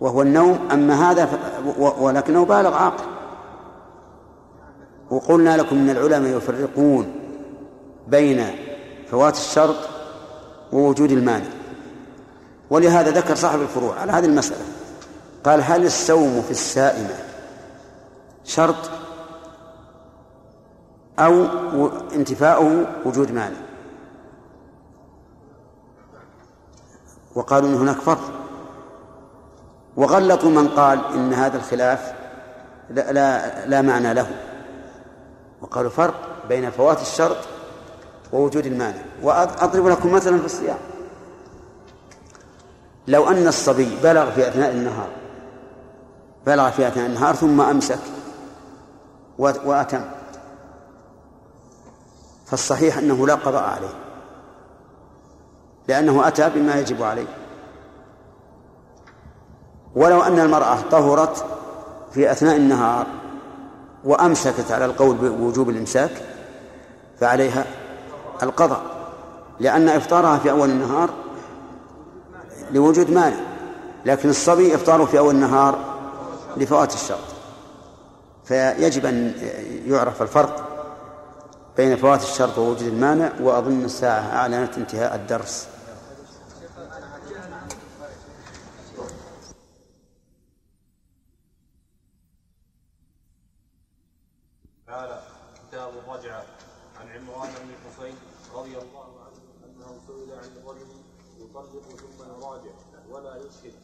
[0.00, 1.38] وهو النوم أما هذا ف...
[1.78, 3.13] ولكنه بالغ عاقل.
[5.10, 7.14] وقلنا لكم إن العلماء يفرقون
[8.08, 8.46] بين
[9.10, 9.76] فوات الشرط
[10.72, 11.46] ووجود المانع.
[12.70, 14.64] ولهذا ذكر صاحب الفروع على هذه المسألة
[15.44, 17.16] قال هل السوم في السائمة
[18.44, 18.90] شرط
[21.18, 21.46] أو
[22.14, 23.56] انتفاؤه وجود مانع؟
[27.34, 28.32] وقالوا إن هناك فرق.
[29.96, 32.14] وغلطوا من قال إن هذا الخلاف
[32.90, 34.53] لا, لا, لا معنى له.
[35.64, 36.14] وقالوا فرق
[36.48, 37.36] بين فوات الشرط
[38.32, 39.02] ووجود المانع.
[39.22, 40.78] وأضرب لكم مثلا في الصيام.
[43.08, 45.08] لو أن الصبي بلغ في أثناء النهار
[46.46, 47.98] بلغ في أثناء النهار ثم أمسك
[49.38, 50.04] وأتم.
[52.46, 53.94] فالصحيح أنه لا قضاء عليه
[55.88, 57.36] لأنه أتى بما يجب عليه.
[59.94, 61.44] ولو أن المرأة طهرت
[62.12, 63.06] في أثناء النهار
[64.04, 66.10] وأمسكت على القول بوجوب الإمساك
[67.20, 67.64] فعليها
[68.42, 68.82] القضاء
[69.60, 71.10] لأن إفطارها في أول النهار
[72.70, 73.36] لوجود مانع
[74.06, 75.78] لكن الصبي إفطاره في أول النهار
[76.56, 77.18] لفوات الشرط.
[78.44, 79.34] فيجب أن
[79.86, 80.68] يعرف الفرق
[81.76, 85.66] بين فوات الشرط ووجود المانع وأظن الساعة أعلنت انتهاء الدرس
[94.86, 95.22] تعالى
[95.68, 96.44] كتاب الرجعة
[97.00, 98.14] عن عمران بن الحصين
[98.54, 100.86] رضي الله عنه أنه سئل عن الرجل
[101.38, 102.74] يطلق ثم يراجع
[103.10, 103.74] ولا يشهد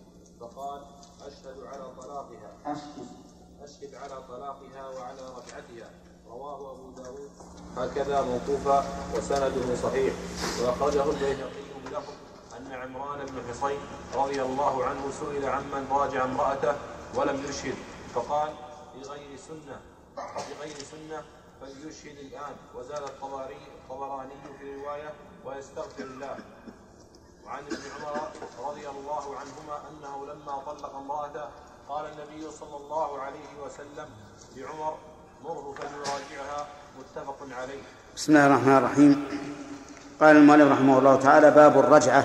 [0.41, 0.83] فقال
[1.21, 3.07] أشهد على طلاقها أشهد
[3.63, 5.91] أشهد على طلاقها وعلى رجعتها
[6.27, 7.31] رواه أبو داود
[7.77, 10.15] هكذا موقوفا وسنده صحيح.
[10.63, 11.51] وأخرجه البيهقي
[11.85, 12.13] بلفظ
[12.57, 13.81] أن عمران بن حصين
[14.15, 16.75] رضي الله عنه سئل عمن راجع امرأته
[17.15, 17.75] ولم يشهد
[18.15, 18.55] فقال
[18.95, 19.81] بغير سنة.
[20.17, 21.25] بغير سنة؟
[21.61, 22.55] فليشهد الآن.
[22.75, 25.13] وزاد الطبراني في رواية
[25.45, 26.37] ويستغفر الله.
[27.47, 28.31] وعن ابن عمر
[28.69, 31.49] رضي الله عنهما أنه لما طلق امرأته
[31.89, 34.09] قال النبي صلى الله عليه وسلم
[34.57, 34.99] لعمر
[35.45, 36.67] مره فليراجعها.
[36.99, 37.83] متفق عليه.
[38.17, 39.25] بسم الله الرحمن الرحيم.
[40.21, 42.25] قال المؤلف رحمه الله تعالى باب الرجعة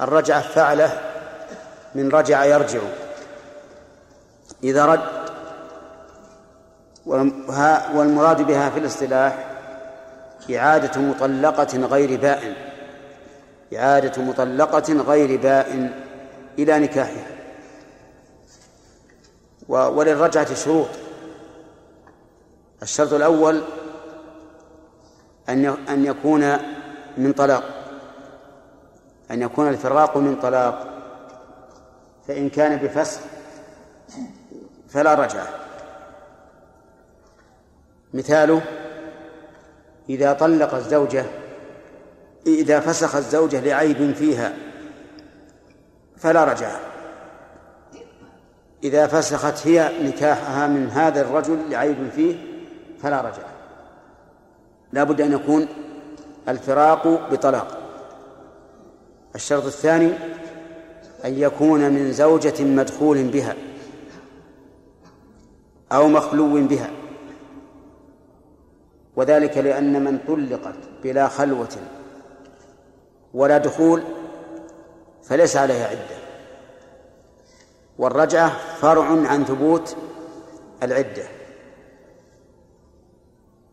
[0.00, 1.00] الرجعة فعله
[1.94, 2.80] من رجع يرجع.
[4.62, 5.00] إذا رد
[7.94, 9.50] والمراد بها في الاصطلاح
[10.50, 12.54] إعادة مطلقة غير بائن
[13.76, 15.90] إعادة مطلقة غير بائن
[16.58, 17.26] إلى نكاحها.
[19.68, 20.88] وللرجعة شروط.
[22.84, 23.62] الشرط الأول
[25.48, 26.56] أن أن يكون
[27.18, 27.64] من طلاق.
[29.30, 30.88] أن يكون الفراق من طلاق.
[32.28, 33.20] فإن كان بفسخ
[34.88, 35.46] فلا رجعة.
[38.14, 38.62] مثاله
[40.08, 41.26] إذا طلق الزوجة
[42.46, 44.52] إذا فسخ الزوجة لعيب فيها
[46.16, 46.80] فلا رجعة.
[48.84, 52.53] إذا فسخت هي نكاحها من هذا الرجل لعيب فيه
[53.02, 53.52] فلا رجعة
[54.92, 55.66] لا بد أن يكون
[56.48, 57.78] الفراق بطلاق.
[59.34, 60.12] الشرط الثاني
[61.24, 63.56] أن يكون من زوجة مدخول بها
[65.92, 66.90] أو مخلو بها.
[69.16, 71.76] وذلك لأن من طلقت بلا خلوة
[73.34, 74.02] ولا دخول
[75.22, 76.24] فليس عليها عدة.
[77.98, 79.96] والرجعة فرع عن ثبوت
[80.82, 81.24] العدة.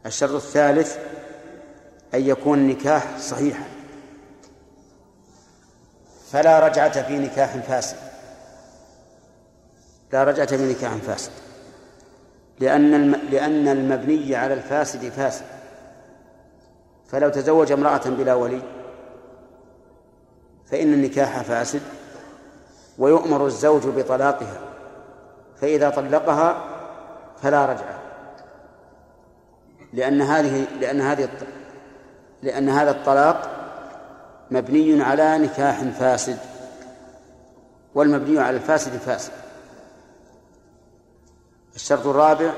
[0.05, 0.97] الشرط الثالث
[2.13, 3.63] أن يكون النكاح صحيحا
[6.31, 7.97] فلا رجعة في نكاح فاسد.
[10.13, 11.31] لا رجعة في نكاح فاسد.
[12.59, 13.11] لأن.
[13.11, 15.45] لأن المبني على الفاسد فاسد.
[17.07, 18.61] فلو تزوج امرأة بلا ولي
[20.65, 21.81] فإن النكاح فاسد
[22.97, 24.59] ويؤمر الزوج بطلاقها
[25.61, 26.65] فإذا طلقها
[27.41, 28.00] فلا رجعة.
[29.93, 31.29] لأن هذه لأن هذه
[32.43, 33.49] لأن هذا الطلاق
[34.51, 36.37] مبني على نكاح فاسد.
[37.95, 39.31] والمبني على الفاسد فاسد.
[41.75, 42.51] الشرط الرابع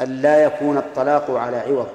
[0.00, 1.88] أن لا يكون الطلاق على عوض.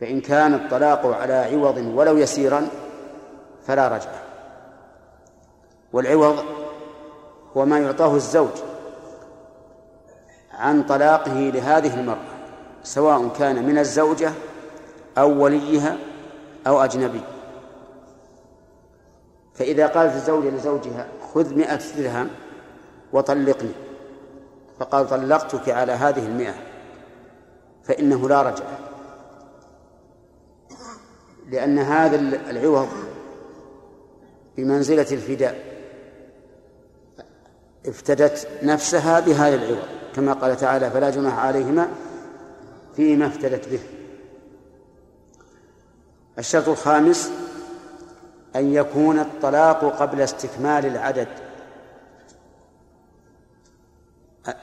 [0.00, 2.68] فإن كان الطلاق على عوض ولو يسيرا
[3.66, 4.22] فلا رجعة
[5.92, 6.44] والعوض
[7.56, 8.71] هو ما يعطاه الزوج.
[10.62, 12.32] عن طلاقه لهذه المرأة
[12.82, 14.32] سواء كان من الزوجة
[15.18, 15.96] أو وليها
[16.66, 17.20] أو أجنبي.
[19.54, 22.28] فإذا قالت الزوجة لزوجها خذ مئة درهم
[23.12, 23.72] وطلقني.
[24.78, 26.54] فقال طلقتك على هذه المئة.
[27.84, 28.78] فإنه لا رجعة
[31.50, 32.16] لأن هذا
[32.50, 32.88] العوض
[34.56, 35.72] بمنزلة الفداء.
[37.86, 40.01] افتدت نفسها بهذا العوض.
[40.16, 41.88] كما قال تعالى فلا جناح عليهما
[42.96, 43.80] فيما افتدت به.
[46.38, 47.32] الشرط الخامس
[48.56, 51.28] أن يكون الطلاق قبل استكمال العدد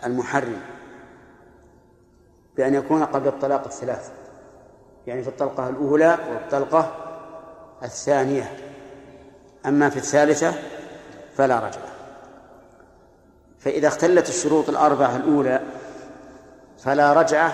[0.05, 0.61] المحرم.
[2.57, 4.11] بأن يكون قبل الطلاق الثلاث.
[5.07, 6.95] يعني في الطلقة الأولى والطلقة
[7.83, 8.57] الثانية.
[9.65, 10.53] أما في الثالثة
[11.35, 11.88] فلا رجعة
[13.59, 15.61] فإذا اختلت الشروط الأربعة الأولى
[16.83, 17.53] فلا رجعة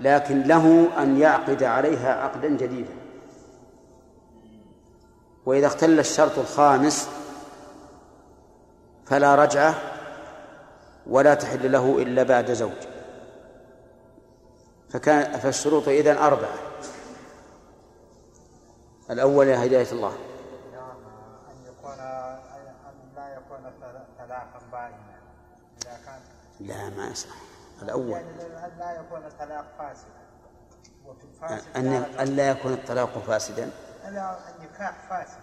[0.00, 2.94] لكن له أن يعقد عليها عقدا جديدا.
[5.46, 7.08] وإذا اختل الشرط الخامس
[9.06, 9.74] فلا رجعة
[11.06, 12.70] ولا تحل له إلا بعد زوج.
[14.90, 16.54] فكان فالشروط إذن أربعة.
[19.10, 20.12] الأول هداية الله.
[26.60, 27.28] لا ما يصح.
[27.82, 28.10] الأول.
[28.10, 28.30] يعني
[28.64, 30.14] أن لا يكون الطلاق فاسدا.
[31.76, 33.70] أن لا أن يكون الطلاق فاسدا.
[34.04, 35.38] لا النكاح فاسد.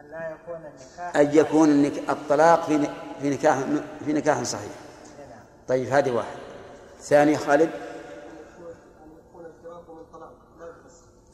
[0.00, 2.88] أن لا يكون النكاح أن يكون النك- الطلاق في
[3.20, 3.58] في نكاح
[4.04, 4.72] في نكاح صحيح.
[5.30, 5.38] نعم.
[5.68, 6.36] طيب هذه واحد.
[7.00, 7.70] ثاني خالد.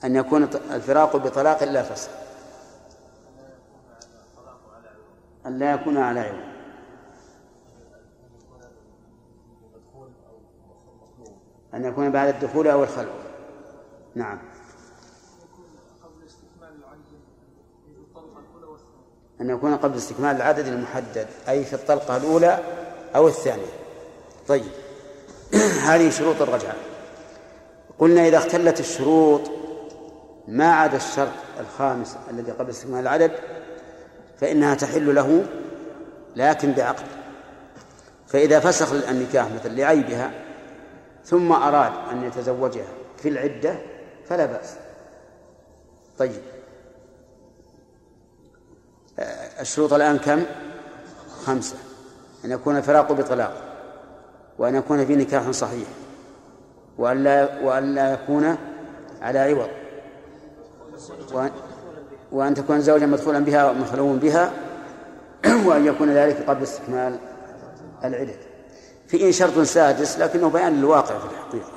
[0.04, 2.10] أن يكون الفراق بطلاق لا فسخ
[5.46, 6.55] أن لا يكون على عوض
[11.76, 13.22] أن يكون بعد الدخول أو الخلوة
[14.14, 14.38] نعم.
[19.40, 22.58] أن يكون قبل استكمال العدد المحدد أي في الطلقة الأولى
[23.16, 23.72] أو الثانية.
[24.48, 24.64] طيب.
[25.88, 26.74] هذه شروط الرجعة.
[27.98, 29.40] قلنا إذا اختلت الشروط
[30.48, 33.32] ما عدا الشرط الخامس الذي قبل استكمال العدد
[34.40, 35.44] فإنها تحل له
[36.36, 37.06] لكن بعقد.
[38.26, 40.45] فإذا فسخ النكاح مثل لعيبها
[41.26, 43.76] ثم أراد أن يتزوجها في العدة
[44.28, 44.74] فلا بأس.
[46.18, 46.42] طيب.
[49.18, 50.42] آه، الشروط الآن كم؟
[51.44, 51.76] خمسة.
[52.44, 53.62] أن يكون الفراق بطلاق
[54.58, 55.88] وأن يكون في نكاح صحيح
[56.98, 58.56] وأن لا وأن لا يكون
[59.22, 59.68] على عوض.
[61.32, 61.50] وأن,
[62.32, 64.52] وأن تكون زوجا مدخولا بها ومخلوم بها
[65.66, 67.18] وأن يكون ذلك قبل استكمال
[68.04, 68.55] العدد.
[69.08, 71.72] في شرط سادس؟ لكنه بيان للواقع في الحقيقة.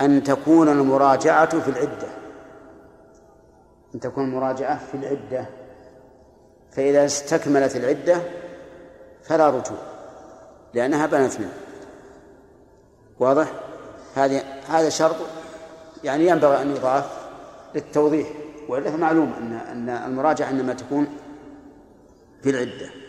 [0.00, 2.08] أن تكون المراجعة في العدة.
[3.94, 5.46] أن تكون المراجعة في العدة.
[6.70, 8.20] فإذا استكملت العدة
[9.24, 9.78] فلا رجوع
[10.74, 11.52] لأنها بنت منه.
[13.20, 13.52] واضح؟
[14.14, 15.16] هذه هذا شرط
[16.04, 17.04] يعني ينبغي أن يضاف
[17.74, 18.28] للتوضيح
[18.68, 21.06] وإلا فمعلوم أن أن المراجعة إنما تكون
[22.42, 23.01] في العدة.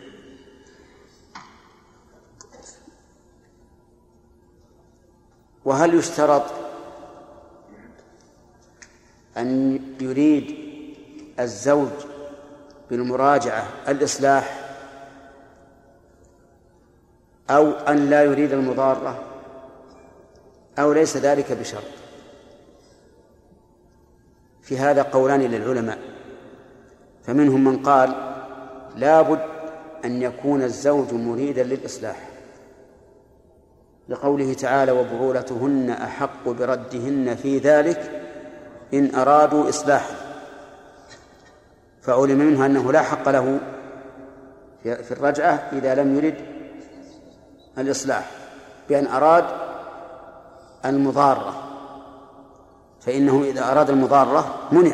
[5.66, 6.44] وهل يشترط
[9.38, 10.56] أن يريد
[11.40, 11.90] الزوج
[12.90, 14.60] بالمراجعة الإصلاح
[17.50, 19.24] أو أن لا يريد المضارة
[20.80, 21.84] أو ليس ذلك بشرط؟
[24.62, 26.00] في هذا قولان للعلماء.
[27.24, 28.34] فمنهم من قال
[28.96, 29.46] لا بد
[30.06, 32.33] أن يكون الزوج مريدا للإصلاح.
[34.10, 38.22] لقوله تعالى وبعولتهن أحق بردهن في ذلك
[38.94, 40.16] إن أرادوا إصلاحا.
[42.02, 43.60] فعلم منه أنه لا حق له
[44.84, 46.36] في الرجعة إذا لم يرد
[47.78, 48.32] الإصلاح
[48.90, 49.46] بأن أراد
[50.86, 51.54] المضارة.
[53.02, 54.94] فإنه إذا أراد المضارة منع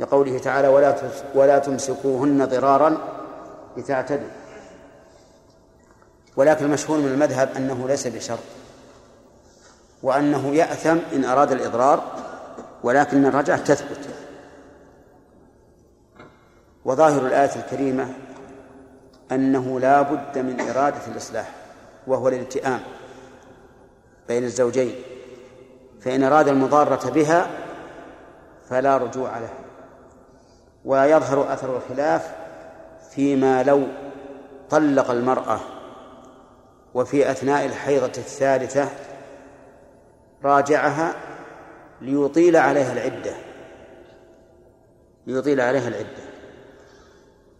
[0.00, 0.96] لقوله تعالى ولا
[1.34, 2.98] ولا تمسكوهن ضرارا
[3.76, 4.43] لتعتدوا.
[6.36, 8.38] ولكن المشهور من المذهب أنه ليس بشرط
[10.02, 12.02] وأنه يأثم إن أراد الإضرار
[12.82, 14.08] ولكن الرجعة تثبت.
[16.84, 18.08] وظاهر الآية الكريمة
[19.32, 21.50] أنه لا بد من إرادة الإصلاح
[22.06, 22.80] وهو الالتئام
[24.28, 24.94] بين الزوجين
[26.00, 27.50] فإن أراد المضارة بها
[28.68, 29.52] فلا رجوع له.
[30.84, 32.34] ويظهر أثر الخلاف
[33.10, 33.82] فيما لو
[34.70, 35.60] طلق المرأة
[36.94, 38.88] وفي أثناء الحيضة الثالثة
[40.44, 41.14] راجعها
[42.00, 43.34] ليطيل عليها العدة.
[45.26, 46.24] ليطيل عليها العدة.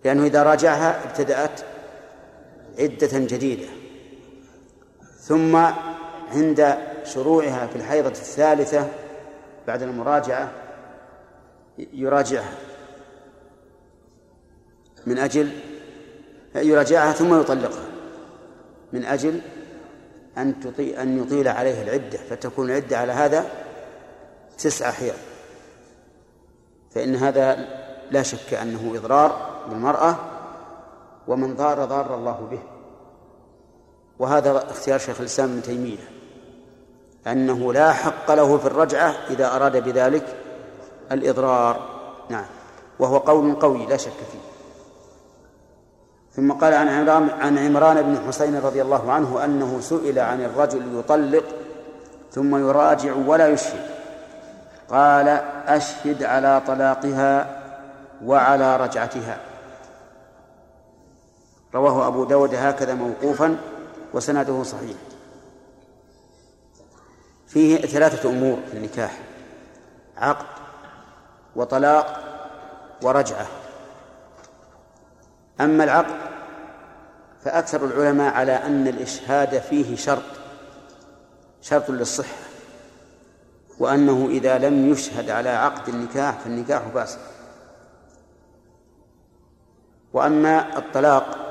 [0.05, 1.61] لأنه إذا راجعها ابتدأت
[2.79, 3.69] عدة جديدة.
[5.19, 5.57] ثم
[6.33, 8.89] عند شروعها في الحيضة الثالثة
[9.67, 10.53] بعد المراجعة
[11.79, 12.55] يراجعها.
[15.07, 15.51] من أجل
[16.55, 17.94] يراجعها ثم يطلقها.
[18.95, 19.41] من أجل
[20.39, 23.47] أن تطيل أن يطيل عليه العدة فتكون العدة على هذا
[24.59, 25.15] تسعة حيض.
[26.91, 27.69] فإن هذا
[28.11, 30.17] لا شك أنه إضرار بالمرأة
[31.29, 32.63] ومن ضار ضار الله به.
[34.19, 36.09] وهذا اختيار شيخ الإسلام ابن تيمية
[37.27, 40.37] أنه لا حق له في الرجعة إذا أراد بذلك
[41.13, 41.89] الإضرار.
[42.31, 42.47] نعم.
[42.99, 44.54] وهو قول قوي لا شك فيه.
[46.37, 50.99] ثم قال عن عمران عن عمران بن حسين رضي الله عنه أنه سئل عن الرجل
[50.99, 51.45] يطلق
[52.33, 53.87] ثم يراجع ولا يشهد.
[54.91, 55.29] قال
[55.67, 57.63] أشهد على طلاقها
[58.25, 59.39] وعلى رجعتها.
[61.75, 63.57] رواه أبو داود هكذا موقوفا
[64.15, 64.97] وسنده صحيح.
[67.47, 69.19] فيه ثلاثة أمور في النكاح
[70.17, 70.47] عقد
[71.57, 72.21] وطلاق
[73.03, 73.47] ورجعة.
[75.61, 76.17] أما العقد
[77.45, 80.23] فأكثر العلماء على أن الإشهاد فيه شرط
[81.63, 82.45] شرط للصحة
[83.79, 87.19] وأنه إذا لم يشهد على عقد النكاح فالنكاح فاسد
[90.13, 91.45] وأما الطلاق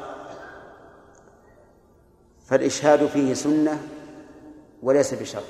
[2.45, 3.79] فالإشهاد فيه سنة
[4.83, 5.43] وليس بشرط.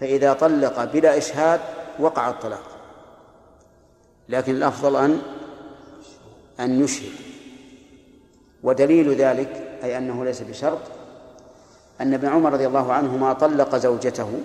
[0.00, 1.60] فإذا طلق بلا إشهاد
[1.98, 2.62] وقع الطلاق.
[4.28, 5.22] لكن الأفضل أن
[6.60, 7.12] أن يشهد.
[8.62, 10.78] ودليل ذلك أي أنه ليس بشرط
[12.00, 14.40] أن ابن عمر رضي الله عنهما طلق زوجته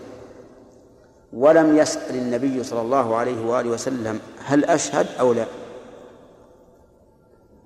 [1.33, 5.45] ولم يسأل النبي صلى الله عليه وآله وسلم هل أشهد أو لا.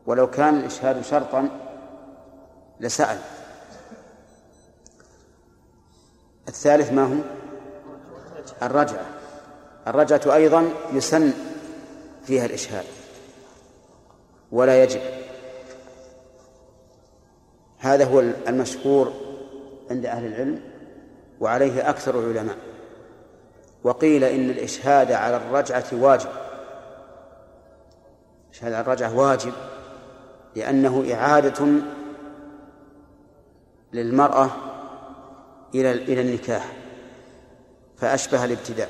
[0.05, 1.49] ولو كان الإشهاد شرطا
[2.79, 3.17] لسأل.
[6.47, 7.17] الثالث ما هو؟
[8.63, 9.05] الرجعة.
[9.87, 11.33] الرجعة أيضا يسن
[12.23, 12.85] فيها الإشهاد.
[14.51, 15.01] ولا يجب.
[17.77, 19.13] هذا هو المشهور
[19.91, 20.61] عند أهل العلم
[21.39, 22.57] وعليه أكثر العلماء.
[23.83, 26.29] وقيل إن الإشهاد على الرجعة واجب.
[28.51, 29.53] إشهاد على الرجعة واجب
[30.55, 31.65] لأنه إعادة
[33.93, 34.49] للمرأة
[35.75, 36.73] إلى إلى النكاح
[37.97, 38.89] فأشبه الابتداء.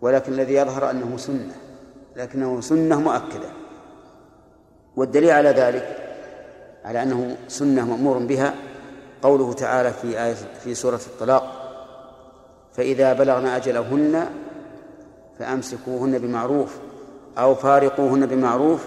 [0.00, 1.54] ولكن الذي يظهر أنه سنة
[2.16, 3.63] لكنه سنة مؤكدة.
[4.96, 5.96] والدليل على ذلك
[6.84, 8.54] على أنه سنة مأمور بها
[9.22, 11.60] قوله تعالى في آية في سورة الطلاق
[12.76, 14.26] فإذا بلغن أجلهن
[15.38, 16.76] فأمسكوهن بمعروف
[17.38, 18.86] أو فارقوهن بمعروف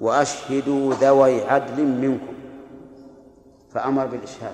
[0.00, 2.34] وأشهدوا ذوي عدل منكم
[3.74, 4.52] فأمر بالإشهاد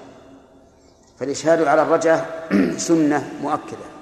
[1.18, 2.26] فالإشهاد على الرجعة
[2.88, 3.92] سنة مؤكدة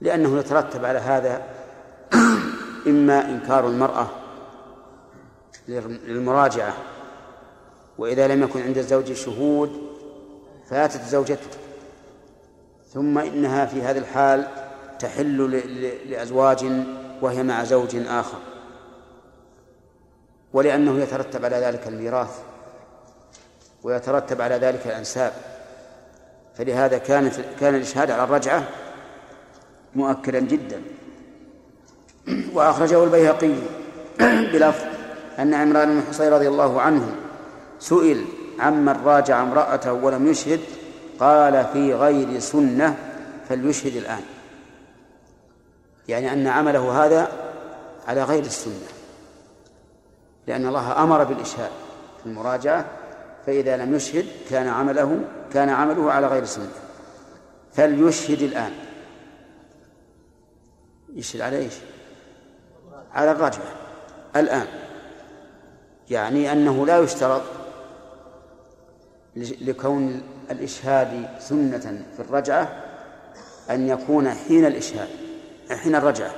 [0.00, 1.42] لأنه يترتب على هذا
[2.86, 4.06] إما إنكار المرأة
[5.68, 6.74] للمراجعة
[7.98, 9.82] وإذا لم يكن عند الزوج شهود
[10.70, 11.58] فاتت زوجته
[12.92, 14.46] ثم إنها في هذا الحال
[14.98, 15.62] تحل
[16.08, 16.66] لأزواج
[17.22, 18.38] وهي مع زوج آخر.
[20.52, 22.38] ولأنه يترتب على ذلك الميراث
[23.82, 25.32] ويترتب على ذلك الأنساب.
[26.54, 28.68] فلهذا كانت كان الإشهاد على الرجعة
[29.94, 30.82] مؤكدا جدا.
[32.52, 33.54] وأخرجه البيهقي
[34.52, 34.93] بلفظ
[35.38, 37.16] أن عمران بن حصين رضي الله عنه
[37.78, 38.24] سئل
[38.58, 40.60] عمن راجع امرأته ولم يشهد
[41.20, 42.96] قال في غير سنة
[43.48, 44.22] فليشهد الآن.
[46.08, 47.28] يعني أن عمله هذا
[48.06, 48.88] على غير السنة.
[50.46, 51.70] لأن الله أمر بالإشهاد
[52.20, 52.84] في المراجعة
[53.46, 55.20] فإذا لم يشهد كان عمله
[55.52, 56.70] كان عمله على غير السنة
[57.72, 58.72] فليشهد الآن.
[61.14, 61.74] يشهد على إيش؟
[63.12, 63.62] على الرجعة
[64.36, 64.83] الآن.
[66.10, 67.42] يعني أنه لا يشترط
[69.36, 72.84] لكون الإشهاد سنة في الرجعة
[73.70, 75.08] أن يكون حين الإشهاد
[75.70, 76.30] حين الرجعة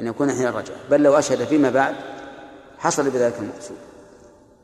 [0.00, 0.76] أن يكون حين الرجعة.
[0.90, 1.94] بل لو أشهد فيما بعد
[2.78, 3.76] حصل بذلك المقصود.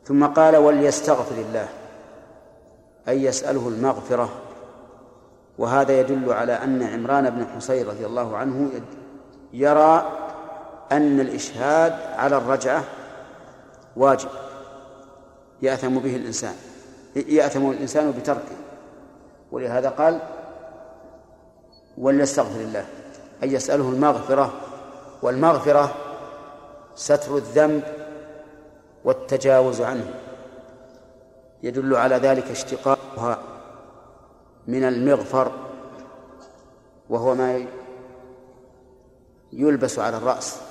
[0.05, 1.67] ثم قال وليستغفر الله
[3.07, 4.29] أي يسأله المغفرة.
[5.57, 8.69] وهذا يدل على أن عمران بن حصين رضي الله عنه
[9.53, 10.11] يرى
[10.91, 12.83] أن الإشهاد على الرجعة
[13.97, 14.29] واجب
[15.61, 16.55] يأثم به الإنسان
[17.15, 18.55] يأثم الإنسان بتركه.
[19.51, 20.19] ولهذا قال
[21.97, 22.85] وليستغفر الله.
[23.43, 24.53] أن يسأله المغفرة
[25.21, 25.95] والمغفرة
[26.95, 27.83] ستر الذنب
[29.03, 30.13] والتجاوز عنه.
[31.63, 33.39] يدل على ذلك اشتقاقها
[34.67, 35.51] من المغفر
[37.09, 37.65] وهو ما
[39.53, 40.66] يلبس على الرأس.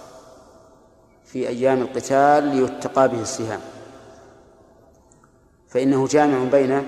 [1.27, 3.61] في أيام القتال ليتقى به السهام.
[5.69, 6.87] فإنه جامع بين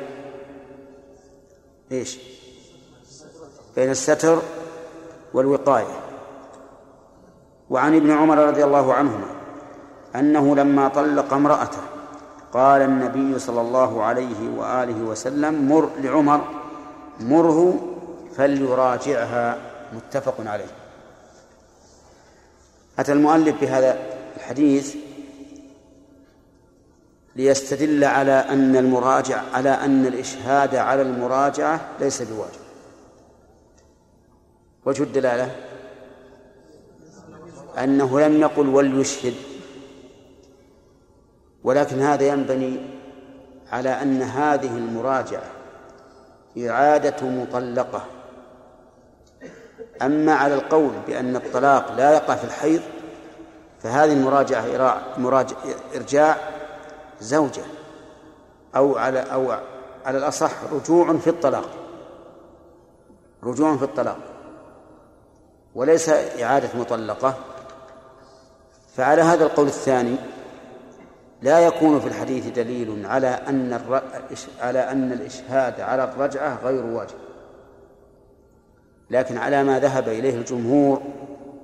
[1.92, 2.18] إيش؟
[3.76, 4.42] بين الستر
[5.34, 6.00] والوقاية.
[7.70, 9.26] وعن ابن عمر رضي الله عنهما
[10.16, 11.78] أنه لما طلق امرأته
[12.52, 16.40] قال النبي صلى الله عليه وآله وسلم مر لعمر
[17.20, 17.74] مره
[18.36, 19.58] فليراجعها.
[19.92, 20.70] متفق عليه.
[22.98, 23.98] أتى المؤلف بهذا
[24.38, 24.96] الحديث
[27.36, 32.60] ليستدل على أن المراجع على أن الإشهاد على المراجعة ليس بواجب.
[34.84, 35.56] وجه الدلالة؟
[37.78, 39.34] أنه لم يقل وليشهد
[41.64, 42.80] ولكن هذا ينبني
[43.72, 45.50] على أن هذه المراجعة
[46.58, 48.04] إعادة مطلقة.
[50.02, 52.82] أما على القول بأن الطلاق لا يقع في الحيض
[53.80, 54.64] فهذه المراجعة
[55.18, 55.56] مراجع
[55.94, 56.36] إرجاع
[57.20, 57.62] زوجة
[58.76, 59.52] أو على أو
[60.04, 61.70] على الأصح رجوع في الطلاق.
[63.44, 64.18] رجوع في الطلاق.
[65.74, 67.34] وليس إعادة مطلقة.
[68.96, 70.16] فعلى هذا القول الثاني
[71.42, 73.80] لا يكون في الحديث دليل على أن.
[74.60, 77.18] على أن الإشهاد على الرجعة غير واجب.
[79.10, 81.02] لكن على ما ذهب إليه الجمهور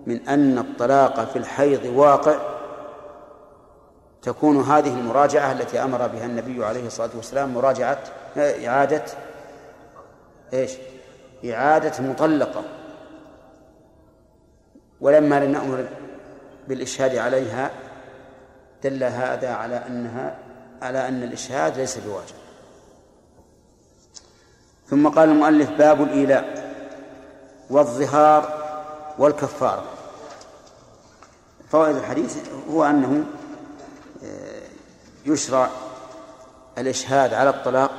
[0.06, 2.36] من أن الطلاق في الحيض واقع
[4.22, 7.98] تكون هذه المراجعة التي أمر بها النبي عليه الصلاة والسلام مراجعة
[8.36, 9.04] إعادة
[10.52, 10.72] إيش؟
[11.44, 12.62] إعادة مطلقة.
[15.00, 15.86] ولما لم نأمر
[16.68, 17.70] بالإشهاد عليها
[18.82, 20.38] دل هذا على أنها
[20.82, 22.34] على أن الإشهاد ليس بواجب.
[24.86, 26.74] ثم قال المؤلف باب الإيلاء
[27.70, 28.64] والظهار
[29.18, 29.93] والكفارة.
[31.68, 32.36] فوائد الحديث
[32.70, 33.24] هو أنه
[34.24, 34.62] آه،
[35.26, 35.70] يشرع
[36.78, 37.90] الإشهاد على الطلاق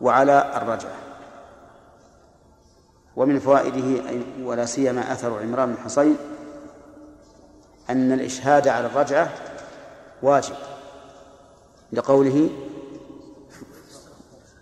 [0.00, 0.96] وعلى الرجعة.
[3.16, 4.02] ومن فوائده
[4.42, 6.16] ولا سيما أثر عمران بن حصين
[7.90, 9.30] أن الإشهاد على الرجعة
[10.22, 10.54] واجب
[11.92, 12.50] لقوله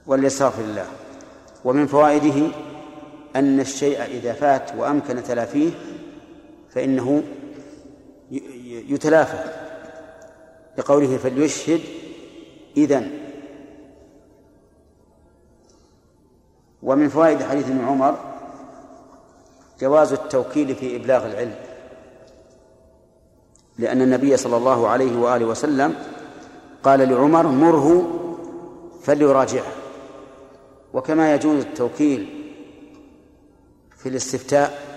[0.06, 0.86] وليستغفر الله
[1.64, 2.46] ومن فوائده
[3.36, 5.70] أن الشيء إذا فات وأمكن تلافيه
[6.74, 7.22] فإنه
[8.88, 9.44] يتلافى
[10.78, 11.80] لقوله فليشهد
[12.76, 13.10] إذن.
[16.82, 18.18] ومن فوائد حديث ابن عمر
[19.80, 21.54] جواز التوكيل في إبلاغ العلم
[23.78, 25.94] لأن النبي صلى الله عليه وآله وسلم
[26.82, 28.06] قال لعمر مره
[29.02, 29.72] فليراجعه.
[30.94, 32.44] وكما يجوز التوكيل
[33.96, 34.87] في الاستفتاء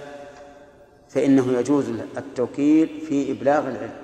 [1.13, 3.95] فإنه يجوز التوكيل في إبلاغ العلم.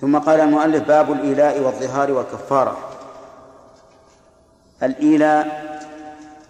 [0.00, 2.78] ثم قال المؤلف باب الإيلاء والظهار والكفارة.
[4.82, 5.66] الإيلاء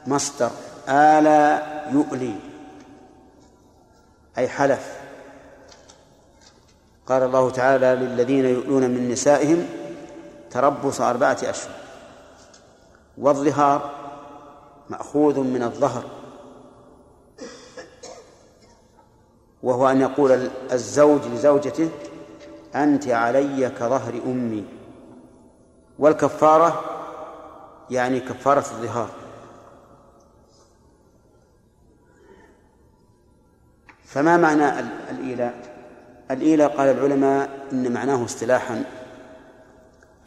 [0.06, 0.50] مصدر
[0.88, 1.62] آلى
[1.92, 2.34] يؤلي
[4.38, 4.96] أي حلف.
[7.06, 9.66] قال الله تعالى للذين يؤلون من نسائهم
[10.50, 11.72] تربص أربعة أشهر
[13.18, 13.90] والظهار
[14.90, 16.15] مأخوذ من الظهر.
[19.66, 21.90] وهو أن يقول الزوج لزوجته
[22.74, 24.64] أنت علي كظهر أمي.
[25.98, 26.84] والكفارة
[27.90, 29.10] يعني كفارة الظهار.
[34.04, 35.54] فما معنى الإيلاء؟
[36.30, 38.84] الإيلاء قال العلماء إن معناه اصطلاحا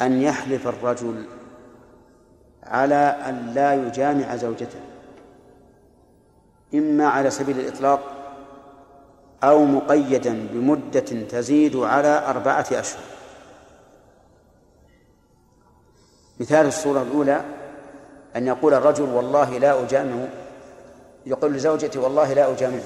[0.02, 1.26] أن يحلف الرجل
[2.64, 2.96] على
[3.30, 4.80] أن لا يجامع زوجته
[6.74, 8.19] إما على سبيل الإطلاق
[9.44, 13.02] أو مقيدا بمدة تزيد على أربعة أشهر.
[16.40, 17.42] مثال الصورة الأولى
[18.36, 20.28] أن يقول الرجل والله لا أجامع
[21.26, 22.84] يقول لزوجتي والله لا أجامعك.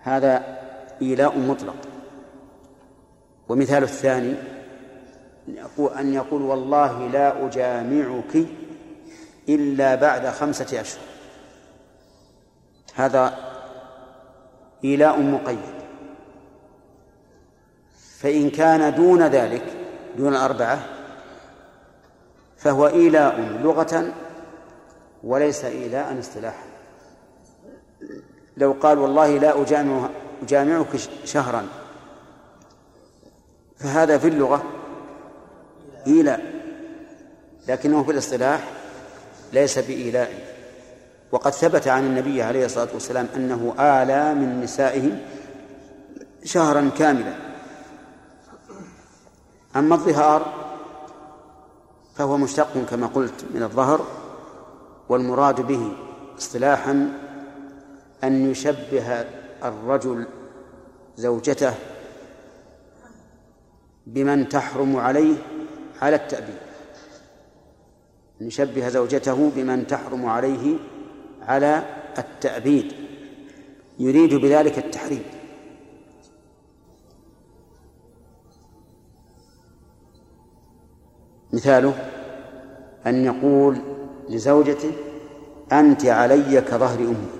[0.00, 0.58] هذا
[1.02, 1.76] إيلاء مطلق.
[3.48, 4.34] ومثال الثاني
[5.98, 8.46] أن يقول والله لا أجامعك
[9.48, 11.02] إلا بعد خمسة أشهر.
[12.94, 13.49] هذا
[14.84, 15.80] إيلاء مقيد.
[18.18, 19.64] فإن كان دون ذلك
[20.16, 20.78] دون الأربعة
[22.56, 24.12] فهو إيلاء لغة
[25.24, 26.64] وليس إيلاء اصطلاحا
[28.56, 30.08] لو قال والله لا أجامع
[30.42, 31.66] أجامعك شهرا.
[33.78, 34.64] فهذا في اللغة
[36.06, 36.52] إيلاء
[37.68, 38.68] لكنه في الاصطلاح
[39.52, 40.49] ليس بإيلاء
[41.32, 45.18] وقد ثبت عن النبي عليه الصلاة والسلام أنه آلى من نسائه
[46.44, 47.34] شهرا كاملا.
[49.76, 50.52] أما الظهار
[52.14, 54.06] فهو مشتق كما قلت من الظهر
[55.08, 55.92] والمراد به
[56.38, 57.12] اصطلاحا
[58.24, 59.24] أن يشبه
[59.64, 60.26] الرجل
[61.16, 61.74] زوجته
[64.06, 65.36] بمن تحرم عليه
[66.02, 66.58] على التأبيد.
[68.40, 70.78] يشبه زوجته بمن تحرم عليه
[71.42, 71.84] على
[72.18, 72.92] التأبيد
[73.98, 75.22] يريد بذلك التحريم.
[81.52, 81.94] مثاله
[83.06, 83.78] أن يقول
[84.28, 84.92] لزوجته
[85.72, 87.30] أنت علي كظهر أمي.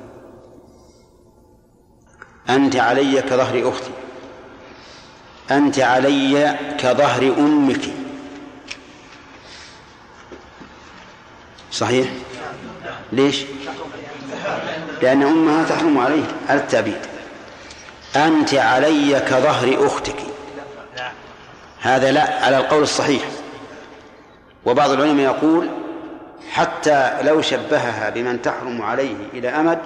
[2.49, 3.91] أنت علي كظهر أختي.
[5.51, 7.93] أنت علي كظهر أمك.
[11.73, 12.13] صحيح؟
[13.13, 13.45] ليش؟
[15.03, 16.99] لأن أمها تحرم عليه على التأبيد
[18.17, 20.17] أنت علي كظهر أختك.
[21.81, 23.23] هذا لا على القول الصحيح.
[24.65, 25.69] وبعض العلماء يقول
[26.51, 29.79] حتى لو شبهها بمن تحرم عليه إلى أمد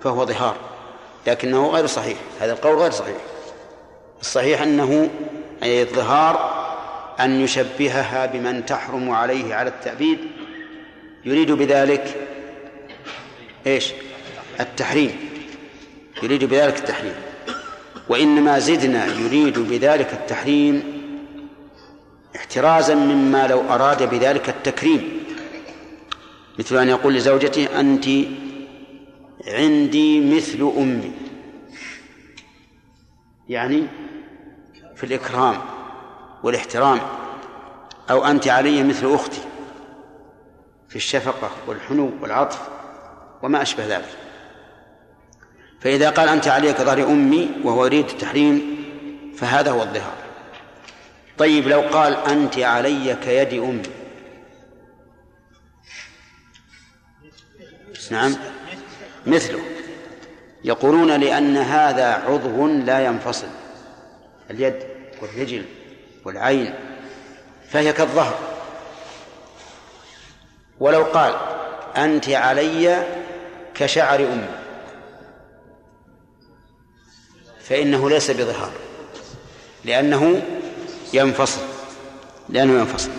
[0.00, 0.56] فهو ظهار
[1.26, 2.18] لكنه غير صحيح.
[2.40, 3.16] هذا القول غير صحيح.
[4.20, 5.10] الصحيح أنه
[5.62, 6.64] أي الظهار
[7.20, 10.18] أن يشبهها بمن تحرم عليه على التأبيد
[11.24, 12.14] يريد بذلك
[13.66, 13.92] إيش؟
[14.60, 15.16] التحريم.
[16.22, 17.14] يريد بذلك التحريم.
[18.08, 20.82] وإنما زدنا يريد بذلك التحريم
[22.36, 25.24] احترازا مما لو أراد بذلك التكريم.
[26.58, 28.06] مثل أن يقول لزوجته أنت
[29.46, 31.12] عندي مثل أمي.
[33.48, 33.86] يعني
[34.96, 35.58] في الإكرام
[36.42, 37.00] والاحترام.
[38.10, 39.40] أو أنت علي مثل أختي
[40.88, 42.68] في الشفقة والحنو والعطف
[43.42, 44.23] وما أشبه ذلك.
[45.84, 48.84] فإذا قال أنت علي كظهر أمي وهو يريد التحريم
[49.36, 50.16] فهذا هو الظهار.
[51.38, 53.82] طيب لو قال أنت علي كيد أمي.
[58.10, 58.36] نعم.
[59.26, 59.60] مثله.
[60.64, 63.48] يقولون لأن هذا عضو لا ينفصل.
[64.50, 64.82] اليد
[65.22, 65.64] والرجل
[66.24, 66.74] والعين
[67.70, 68.38] فهي كالظهر.
[70.80, 71.34] ولو قال
[71.96, 73.06] أنت علي
[73.74, 74.63] كشعر أمي.
[77.68, 78.70] فإنه ليس بظهار
[79.84, 80.42] لأنه
[81.12, 81.60] ينفصل
[82.48, 83.10] لأنه ينفصل.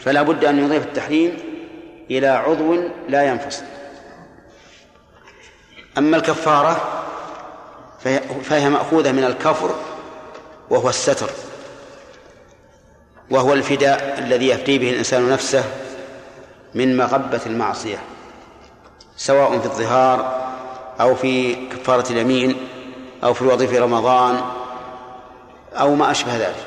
[0.00, 1.38] فلا بد أن يضيف التحريم
[2.10, 2.76] إلى عضو
[3.08, 3.64] لا ينفصل.
[5.98, 7.04] أما الكفارة
[8.42, 9.74] فهي مأخوذة من الكفر
[10.70, 11.30] وهو الستر
[13.30, 15.64] وهو الفداء الذي يفدي به الإنسان نفسه
[16.74, 17.98] من مغبة المعصية
[19.16, 20.48] سواء في الظهار
[21.00, 22.56] أو في كفارة اليمين.
[23.24, 24.40] أو في الوظيفة رمضان
[25.72, 26.66] أو ما أشبه ذلك.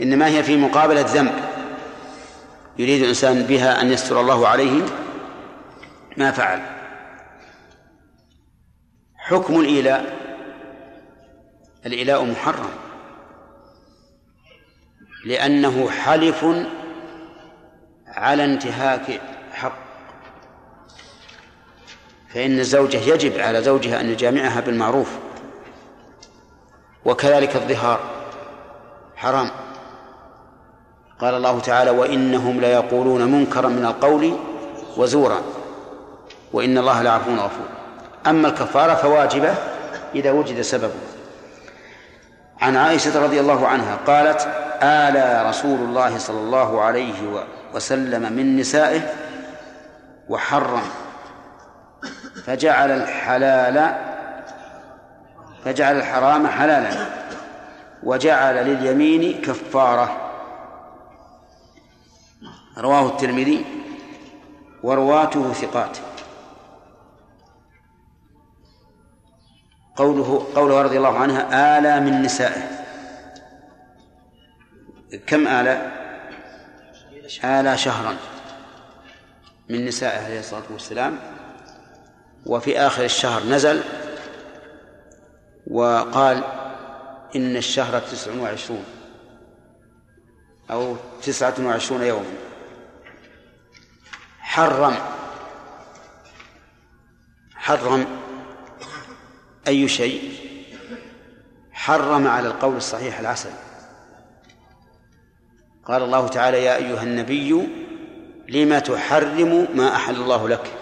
[0.00, 1.34] إنما هي في مقابلة ذنب.
[2.78, 4.82] يريد الإنسان بها أن يستر الله عليه
[6.16, 6.62] ما فعل.
[9.16, 10.18] حكم الإيلاء.
[11.86, 12.70] الإيلاء محرم.
[15.24, 16.46] لأنه حلف
[18.06, 19.20] على انتهاك
[19.52, 19.78] حق.
[22.34, 25.27] فإن الزوجة يجب على زوجها أن يجامعها بالمعروف.
[27.08, 28.00] وكذلك الظهار.
[29.16, 29.50] حرام.
[31.20, 34.36] قال الله تعالى وإنهم ليقولون منكرا من القول
[34.96, 35.42] وزورا.
[36.52, 37.68] وإن الله لعفو غفور.
[38.26, 39.54] أما الكفارة فواجبة
[40.14, 41.00] إذا وجد سببه.
[42.60, 44.48] عن عائشة رضي الله عنها قالت
[44.82, 47.44] آلى رسول الله صلى الله عليه
[47.74, 49.00] وسلم من نسائه
[50.28, 50.82] وحرم.
[52.44, 54.07] فجعل الحلال
[55.64, 56.90] فجعل الحرام حلالا
[58.02, 60.24] وجعل لليمين كفارة.
[62.78, 63.64] رواه الترمذي
[64.82, 65.98] ورواته ثقات.
[69.96, 72.62] قوله قوله رضي الله عنها آلى من نسائه
[75.26, 75.92] كم آلى؟
[77.44, 78.16] آلى شهرا.
[79.68, 81.18] من نسائه عليه الصلاة والسلام.
[82.46, 83.82] وفي آخر الشهر نزل
[85.70, 86.44] وقال
[87.36, 88.84] إن الشهر تسع وعشرون
[90.70, 92.32] أو تسعة وعشرون يوما.
[94.40, 94.96] حرم.
[97.54, 98.06] حرم
[99.68, 100.32] أي شيء؟
[101.72, 103.50] حرم على القول الصحيح العسل.
[105.84, 107.68] قال الله تعالى يا أيها النبي
[108.48, 110.72] لم تحرم ما أحل الله لك؟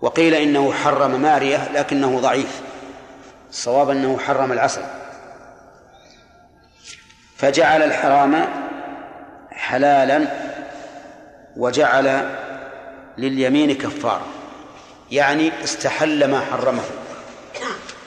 [0.00, 2.65] وقيل إنه حرم مارية لكنه ضعيف.
[3.56, 4.82] الصواب أنه حرم العسل
[7.36, 8.48] فجعل الحرام
[9.50, 10.28] حلالا
[11.56, 12.36] وجعل
[13.18, 14.26] لليمين كفارة
[15.10, 16.82] يعني استحل ما حرمه.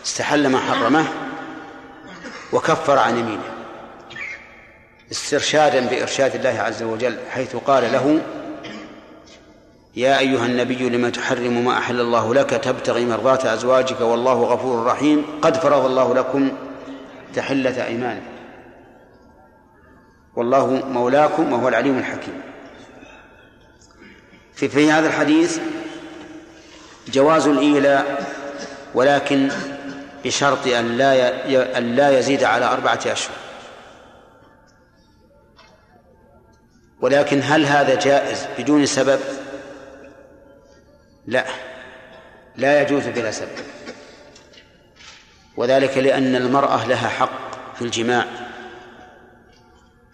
[0.06, 1.06] استحل ما حرمه
[2.54, 3.44] وكفر عن يمينه.
[5.12, 8.22] استرشادا بإرشاد الله عز وجل حيث قال له
[9.96, 15.26] يا أيها النبي لما تحرم ما أحل الله لك تبتغي مرضاة أزواجك والله غفور رحيم.
[15.42, 16.52] قد فرض الله لكم
[17.34, 18.26] تحلة أيمانكم.
[20.36, 22.42] والله مولاكم وهو العليم الحكيم.
[24.56, 25.60] في, في هذا الحديث
[27.08, 28.26] جواز الإيلاء
[28.96, 29.50] ولكن
[30.26, 33.36] بشرط أن لا أن لا يزيد على أربعة أشهر.
[37.02, 39.20] ولكن هل هذا جائز بدون سبب؟
[41.30, 41.46] لا.
[42.56, 43.50] لا يجوز بلا سبب.
[45.58, 48.26] وذلك لأن المرأة لها حق في الجماع.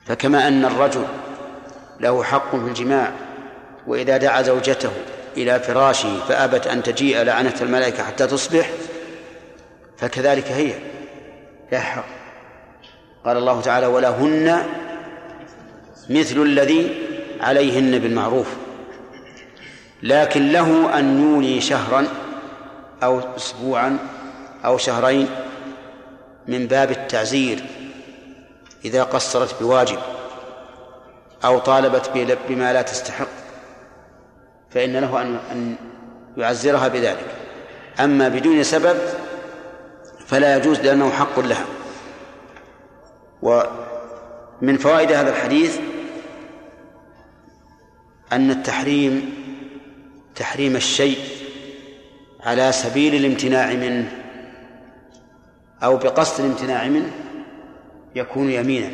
[0.05, 1.05] فكما أن الرجل
[1.99, 3.11] له حق في الجماع
[3.87, 4.91] وإذا دعا زوجته
[5.37, 8.69] إلى فراشه فأبت أن تجيء لعنة الملائكة حتى تصبح
[9.97, 10.73] فكذلك هي.
[11.71, 12.05] لها حق.
[13.25, 14.63] قال الله تعالى ولهن
[16.09, 17.07] مثل الذي
[17.41, 18.64] عليهن بالمعروف.
[20.05, 22.07] لكن له أن يولي شهرا
[23.03, 23.97] أو أسبوعا
[24.65, 25.27] أو شهرين
[26.47, 27.63] من باب التعزير
[28.85, 29.97] إذا قصرت بواجب
[31.45, 32.11] أو طالبت
[32.49, 33.27] بما لا تستحق
[34.69, 35.75] فإن له أن
[36.37, 37.25] يعزرها بذلك.
[37.99, 38.97] أما بدون سبب
[40.27, 41.65] فلا يجوز لأنه حق لها.
[43.41, 45.79] ومن فوائد هذا الحديث
[48.31, 49.44] أن التحريم
[50.35, 51.17] تحريم الشيء
[52.43, 54.11] على سبيل الامتناع منه
[55.83, 57.11] أو بقصد الامتناع منه
[58.15, 58.91] يكون يمينا.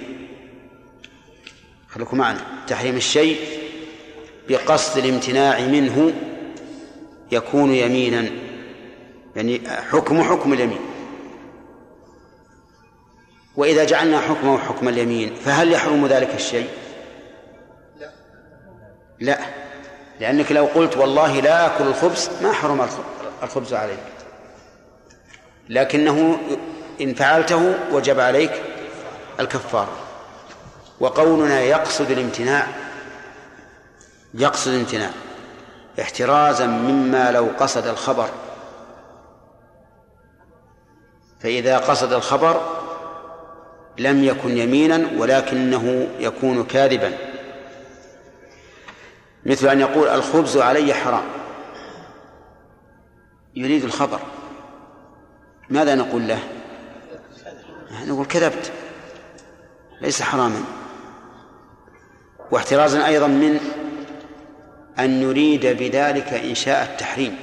[1.89, 2.41] خليكم معنا.
[2.67, 3.37] تحريم الشيء
[4.49, 6.13] بقصد الامتناع منه
[7.31, 8.29] يكون يمينا.
[9.35, 10.79] يعني حكم حكم اليمين.
[13.55, 16.67] وإذا جعلنا حكمه حكم اليمين فهل يحرم ذلك الشيء؟
[17.99, 18.11] لا.
[19.19, 19.60] لا.
[20.21, 22.87] لأنك لو قلت والله لا آكل الخبز ما حرم
[23.43, 23.99] الخبز عليك.
[25.69, 26.39] لكنه
[27.01, 28.51] إن فعلته وجب عليك
[29.39, 29.93] الكفارة
[30.99, 32.67] وقولنا يقصد الامتناع
[34.33, 35.09] يقصد الامتناع.
[36.01, 38.29] احترازا مما لو قصد الخبر.
[41.39, 42.61] فإذا قصد الخبر
[43.97, 47.30] لم يكن يمينا ولكنه يكون كاذبا.
[49.45, 51.23] مثل أن يقول الخبز علي حرام.
[53.55, 54.19] يريد الخبر.
[55.69, 56.39] ماذا نقول له؟
[58.05, 58.71] نقول كذبت.
[60.01, 60.63] ليس حراما.
[62.51, 63.59] واحترازا أيضا من
[64.99, 67.39] أن يريد بذلك إنشاء التحريم.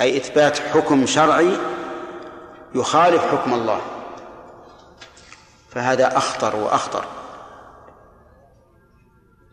[0.00, 1.56] أي إثبات حكم شرعي
[2.74, 3.80] يخالف حكم الله.
[5.70, 7.21] فهذا أخطر وأخطر.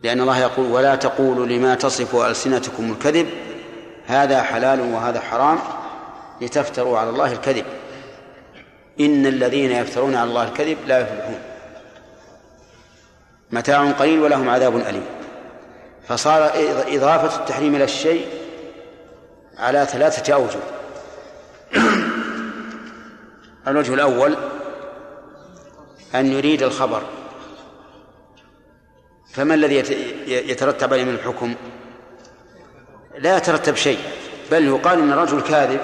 [0.02, 3.28] لأن الله يقول ولا تقولوا لما تصف ألسنتكم الكذب.
[4.06, 5.58] هذا حلال وهذا حرام
[6.40, 7.64] لتفتروا على الله الكذب.
[9.00, 11.38] إن الذين يفترون على الله الكذب لا يفلحون.
[13.50, 15.06] متاع قليل ولهم عذاب أليم.
[16.08, 16.50] فصار
[16.88, 18.26] إضافة التحريم إلى الشيء
[19.58, 20.60] على ثلاثة أوجه.
[23.68, 24.36] الوجه الأول
[26.14, 27.02] أن يريد الخبر.
[29.32, 29.74] فما الذي
[30.26, 31.54] يترتب عليه من الحكم؟
[33.18, 33.98] لا يترتب شيء
[34.50, 35.80] بل يقال إن الرجل كاذب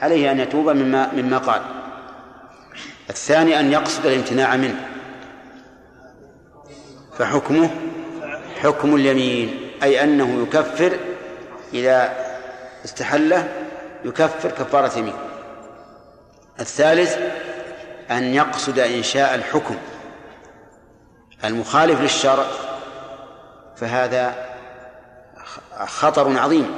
[0.00, 1.62] عليه أن يتوب مما مما قال.
[3.10, 4.88] الثاني أن يقصد الامتناع منه.
[7.18, 7.70] فحكمه
[8.62, 10.98] حكم اليمين أي أنه يكفر
[11.74, 12.16] إذا
[12.84, 13.48] استحله
[14.04, 15.14] يكفر كفارة يمين.
[16.60, 17.18] الثالث
[18.10, 19.76] أن يقصد إنشاء الحكم.
[21.44, 22.44] المخالف للشرع
[23.76, 24.34] فهذا
[25.86, 26.70] خطر عظيم.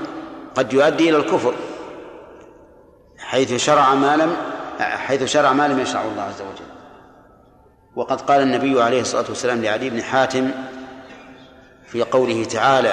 [0.54, 1.54] قد يؤدي إلى الكفر
[3.18, 4.36] حيث شرع ما لم
[4.80, 6.70] حيث شرع ما لم يشرع الله عز وجل.
[7.96, 10.50] وقد قال النبي عليه الصلاة والسلام لعلي بن حاتم
[11.86, 12.92] في قوله تعالى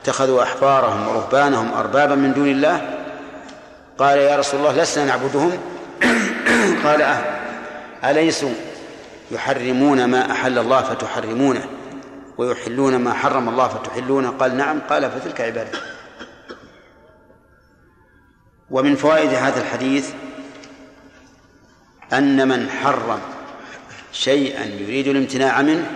[0.00, 2.98] اتخذوا أحبارهم ورهبانهم أربابا من دون الله
[3.98, 5.58] قال يا رسول الله لسنا نعبدهم؟
[6.84, 7.18] قال أه
[8.04, 8.54] أليسوا
[9.30, 11.68] يحرمون ما أحل الله فتحرمونه
[12.38, 14.30] ويحلون ما حرم الله فتحلونه.
[14.30, 15.78] قال نعم قال فتلك عبادة.
[18.70, 20.12] ومن فوائد هذا الحديث
[22.12, 23.20] أن من حرم
[24.12, 25.90] شيئا يريد الامتناع منه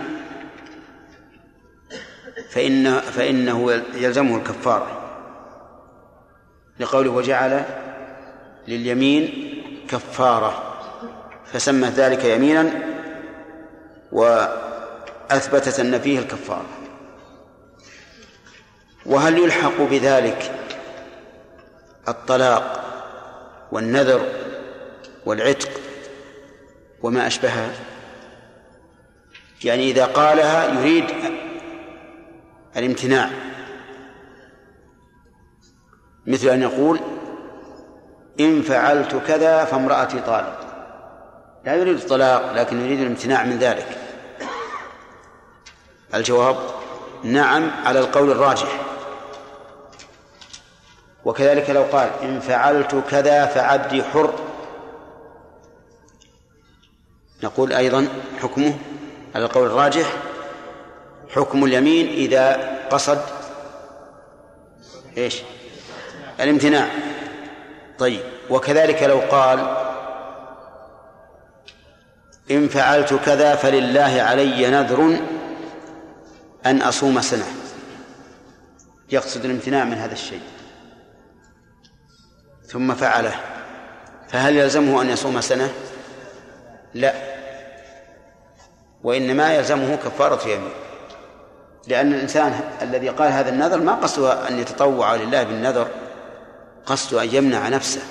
[2.49, 4.97] فإن فإنه يلزمه الكفارة.
[6.79, 7.65] لقوله وجعل
[8.67, 9.53] لليمين
[9.89, 10.79] كفارة
[11.45, 12.90] فسمى ذلك يمينا
[14.11, 16.65] وأثبتت أن فيه الكفارة
[19.05, 20.51] وهل يلحق بذلك
[22.07, 22.83] الطلاق
[23.71, 24.25] والنذر
[25.25, 25.69] والعتق
[27.03, 27.69] وما أشبهها؟
[29.63, 31.05] يعني إذا قالها يريد
[32.77, 33.29] الامتناع.
[36.27, 36.99] مثل أن يقول
[38.39, 40.59] إن فعلت كذا فامرأتي طالق.
[41.65, 44.00] لا يريد الطلاق لكن يريد الامتناع من ذلك.
[46.13, 46.57] الجواب
[47.23, 48.81] نعم على القول الراجح.
[51.25, 54.33] وكذلك لو قال إن فعلت كذا فعبدي حر.
[57.43, 58.07] نقول أيضا
[58.41, 58.73] حكمه
[59.35, 60.13] على القول الراجح
[61.29, 63.21] حكم اليمين إذا قصد
[65.17, 65.41] إيش؟
[66.39, 66.87] الامتناع.
[67.99, 69.77] طيب وكذلك لو قال
[72.51, 75.19] إن فعلت كذا فلله علي نذر
[76.65, 77.45] أن أصوم سنة.
[79.09, 80.41] يقصد الامتناع من هذا الشيء.
[82.65, 83.35] ثم فعله.
[84.29, 85.73] فهل يلزمه أن يصوم سنة؟
[86.93, 87.13] لا.
[89.03, 90.71] وإنما يلزمه كفارة يمين
[91.87, 95.87] لأن الإنسان الذي قال هذا النذر ما قصده أن يتطوع لله بالنذر.
[96.85, 98.01] قصده أن يمنع نفسه.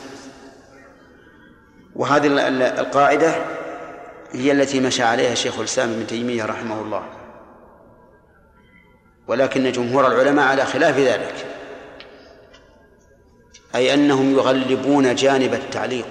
[1.96, 2.26] وهذه
[2.80, 3.34] القاعدة
[4.32, 7.19] هي التي مشى عليها شيخ الإسلام ابن تيمية رحمه الله.
[9.30, 11.34] ولكن جمهور العلماء على خلاف ذلك.
[13.74, 16.06] أي أنهم يغلبون جانب التعليق.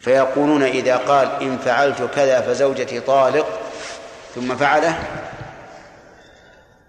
[0.00, 3.46] فيقولون إذا قال إن فعلت كذا فزوجتي طالق
[4.34, 4.98] ثم فعله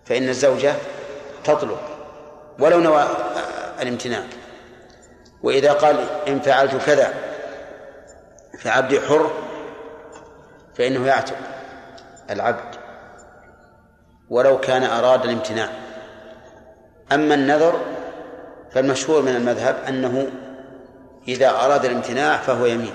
[0.06, 0.74] فإن الزوجة
[1.44, 1.82] تطلق
[2.60, 3.08] ولو نوى
[3.82, 4.24] الامتناع.
[5.44, 7.14] وإذا قال إن فعلت كذا
[8.60, 9.32] فعبدي حر
[10.76, 11.38] فإنه يعتق
[12.30, 12.67] العبد.
[14.30, 15.70] ولو كان أراد الامتناع.
[17.12, 17.80] أما النذر
[18.72, 20.28] فالمشهور من المذهب أنه
[21.28, 22.94] إذا أراد الامتناع فهو يمين.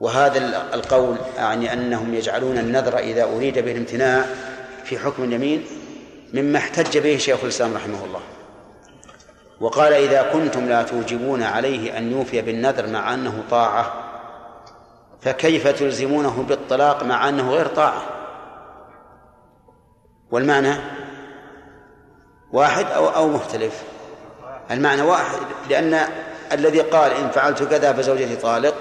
[0.00, 0.38] وهذا
[0.74, 4.24] القول يعني أنهم يجعلون النذر إذا أريد به الامتناع
[4.84, 5.64] في حكم اليمين
[6.34, 8.20] مما احتج به شيخ الإسلام رحمه الله.
[9.60, 13.92] وقال إذا كنتم لا توجبون عليه أن يوفي بالنذر مع أنه طاعة
[15.20, 18.17] فكيف تلزمونه بالطلاق مع أنه غير طاعة؟
[20.30, 20.74] والمعنى
[22.52, 23.82] واحد أو أو مختلف؟
[24.70, 25.38] المعنى واحد
[25.70, 26.00] لأن
[26.52, 28.74] الذي قال إن فعلت كذا فزوجتي طالق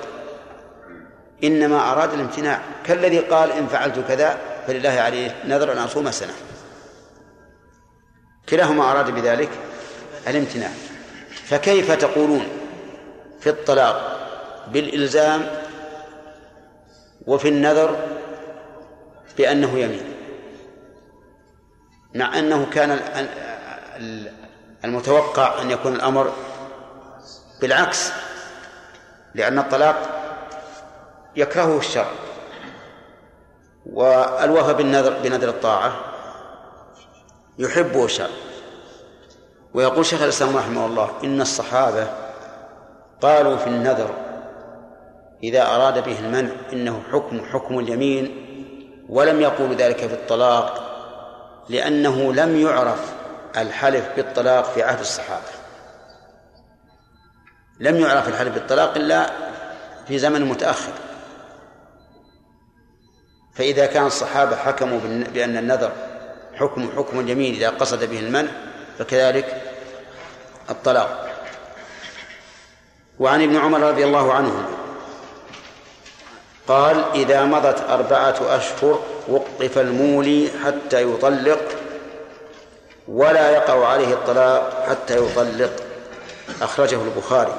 [1.43, 2.61] إنما أراد الامتناع.
[2.85, 4.37] كالذي قال إن فعلت كذا
[4.67, 6.33] فلله عليه نذر أن أصوم سنة.
[8.49, 9.49] كلاهما أراد بذلك
[10.27, 10.69] الامتناع.
[11.45, 12.47] فكيف تقولون
[13.39, 14.17] في الطلاق
[14.71, 15.47] بالإلزام
[17.27, 17.95] وفي النذر
[19.37, 20.16] بأنه يمين؟
[22.15, 24.31] مع أنه كان ال-
[24.85, 26.31] المتوقع أن يكون الأمر
[27.61, 28.11] بالعكس
[29.35, 29.95] لأن الطلاق
[31.35, 32.11] يكرهه الشرع.
[33.85, 35.95] والوفى بالنذر بنذر الطاعة
[37.59, 38.29] يحبه الشرع.
[39.73, 42.07] ويقول شيخ الإسلام رحمه الله إن الصحابة
[43.21, 44.09] قالوا في النذر
[45.43, 48.43] إذا أراد به المنع إنه حكم حكم اليمين
[49.09, 50.86] ولم يقولوا ذلك في الطلاق.
[51.70, 53.13] لأنه لم يعرف
[53.57, 55.49] الحلف بالطلاق في عهد الصحابة.
[57.80, 59.32] لم يعرف الحلف بالطلاق إلا
[60.07, 60.93] في زمن متأخر.
[63.53, 64.99] فإذا كان الصحابة حكموا
[65.34, 65.91] بأن النذر
[66.53, 68.51] حكم حكم اليمين إذا قصد به المنع
[68.99, 69.61] فكذلك
[70.70, 71.28] الطلاق.
[73.20, 74.76] وعن ابن عمر رضي الله عنه
[76.68, 81.61] قال إذا مضت أربعة أشهر وقف المولي حتى يطلق
[83.07, 85.72] ولا يقع عليه الطلاق حتى يطلق.
[86.61, 87.55] أخرجه البخاري.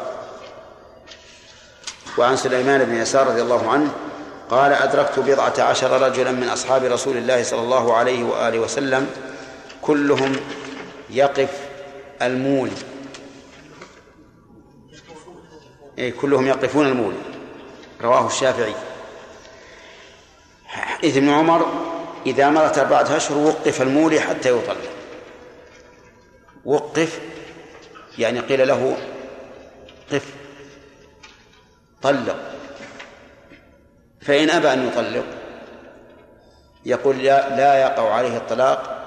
[2.18, 3.90] وعن سليمان بن يسار رضي الله عنه
[4.50, 9.10] قال أدركت بضعة عشر رجلا من أصحاب رسول الله صلى الله عليه وآله وسلم
[9.82, 10.36] كلهم
[11.10, 11.50] يقف
[12.22, 12.76] المولي.
[15.98, 17.18] أي كلهم يقفون المولي.
[18.02, 18.74] رواه الشافعي.
[20.78, 21.66] حديث ابن عمر
[22.26, 24.90] إذا مرت أربعة أشهر وقف المولي حتى يطلق.
[26.64, 27.20] وقف
[28.18, 28.96] يعني قيل له
[30.12, 30.34] قف
[32.02, 32.36] طلق.
[34.20, 35.24] فإن أبى أن يطلق
[36.86, 38.98] يقول لا, لا يقع عليه الطلاق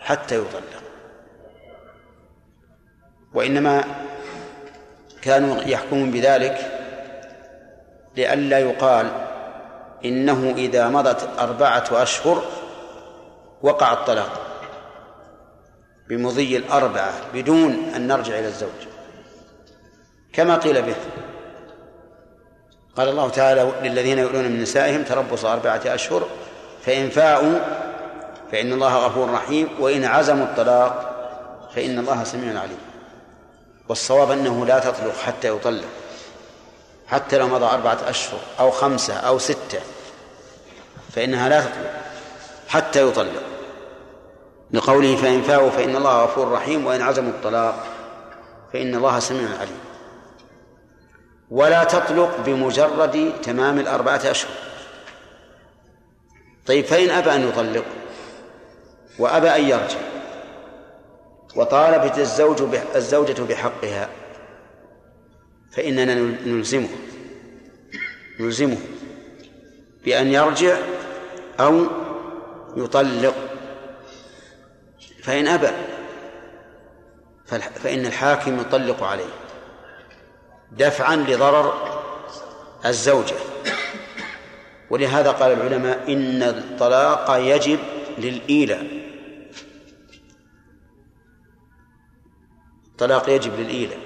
[0.00, 0.82] حتى يطلق.
[3.34, 3.84] وإنما
[5.22, 6.80] كانوا يحكمون بذلك
[8.16, 9.33] لئلا يقال
[10.04, 12.42] إنه إذا مضت أربعة أشهر
[13.62, 14.40] وقع الطلاق
[16.08, 18.88] بمضي الأربعة بدون أن نرجع إلى الزوج.
[20.32, 20.94] كما قيل به.
[22.96, 26.22] قال الله تعالى للذين يؤلون من نسائهم تربص أربعة أشهر
[26.82, 27.58] فإن فاءوا
[28.52, 31.10] فإن الله غفور رحيم وإن عزموا الطلاق
[31.74, 32.78] فإن الله سميع عليم.
[33.88, 35.88] والصواب أنه لا تطلق حتى يطلق.
[37.06, 39.80] حتى لو مضى أربعة أشهر أو خمسة أو ستة
[41.14, 42.02] فإنها لا تطلق
[42.68, 43.42] حتى يطلق.
[44.70, 47.86] لقوله فإن فاءوا فإن الله غفور رحيم وإن عزموا الطلاق
[48.72, 49.78] فإن الله سميع عليم.
[51.50, 54.50] ولا تطلق بمجرد تمام الأربعة أشهر.
[56.66, 57.84] طيب فإن أبى أن يطلق
[59.18, 59.98] وأبى أن يرجع
[61.56, 62.62] وطالبت الزوج
[62.96, 64.08] الزوجة بحقها
[65.72, 66.14] فإننا
[66.46, 66.88] نلزمه
[68.40, 68.78] نلزمه
[70.04, 70.76] بأن يرجع
[71.60, 71.86] أو
[72.76, 73.34] يطلق
[75.22, 75.70] فإن أبى
[77.74, 79.30] فإن الحاكم يطلق عليه
[80.72, 82.02] دفعا لضرر
[82.86, 83.36] الزوجة.
[84.90, 87.78] ولهذا قال العلماء إن الطلاق يجب
[88.18, 88.86] للإيلاء.
[92.86, 93.98] الطلاق يجب للإيلاء.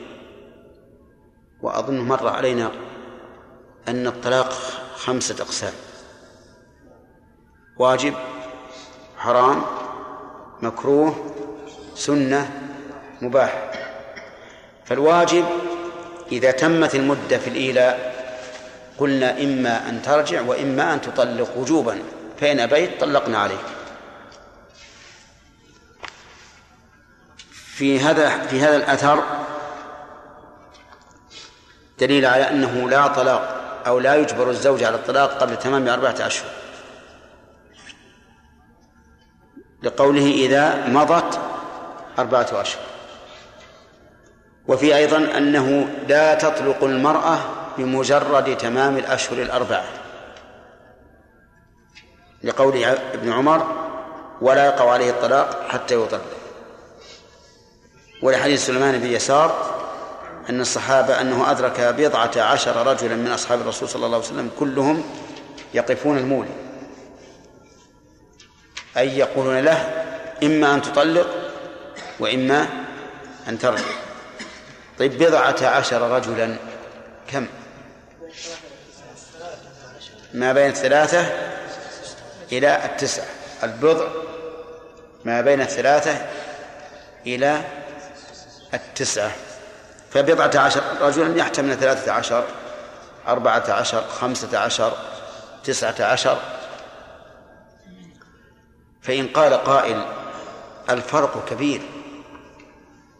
[1.62, 2.70] وأظن مر علينا
[3.88, 4.52] أن الطلاق
[4.96, 5.72] خمسة أقسام.
[7.78, 8.14] واجب
[9.18, 9.62] حرام
[10.62, 11.34] مكروه
[11.94, 12.50] سنة
[13.22, 13.70] مباح.
[14.84, 15.44] فالواجب
[16.32, 18.18] إذا تمت المدة في الإيلاء
[18.98, 21.98] قلنا إما أن ترجع وإما أن تطلق وجوبا.
[22.40, 23.58] فإن أبيت طلقنا عليك.
[27.50, 29.22] في هذا في هذا الأثر
[31.98, 33.54] دليل على أنه لا طلاق
[33.86, 36.57] أو لا يجبر الزوج على الطلاق قبل تمام أربعة أشهر.
[39.82, 41.40] لقوله إذا مضت
[42.18, 42.82] أربعة أشهر.
[44.68, 47.38] وفي أيضا أنه لا تطلق المرأة
[47.78, 49.84] بمجرد تمام الأشهر الأربعة.
[52.44, 53.66] لقول ابن عمر
[54.40, 56.24] ولا يقع عليه الطلاق حتى يطلق.
[58.22, 59.78] ولحديث سليمان بن يسار
[60.50, 65.04] أن الصحابة أنه أدرك بضعة عشر رجلا من أصحاب الرسول صلى الله عليه وسلم كلهم
[65.74, 66.67] يقفون المولي.
[68.96, 70.04] أي يقولون له
[70.42, 71.26] إما أن تطلق
[72.20, 72.66] وإما
[73.48, 73.84] أن ترجع.
[74.98, 76.56] طيب بضعة عشر رجلا
[77.32, 77.46] كم؟
[80.34, 81.26] ما بين الثلاثة
[82.52, 83.26] إلى التسعة.
[83.62, 84.06] البضع
[85.24, 86.26] ما بين الثلاثة
[87.26, 87.60] إلى
[88.74, 89.30] التسعة.
[90.10, 92.44] فبضعة عشر رجلا يحتمل ثلاثة عشر
[93.28, 94.92] أربعة عشر خمسة عشر
[95.64, 96.38] تسعة عشر.
[99.08, 100.04] فإن قال قائل
[100.90, 101.82] الفرق كبير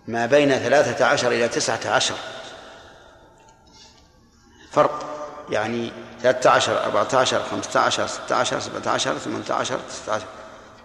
[0.07, 2.15] ما بين ثلاثة عشر إلى تسعة عشر.
[4.73, 5.05] فرق
[5.51, 8.61] يعني ثلاثة عشر أربعة عشر خمسة عشر ستة عشر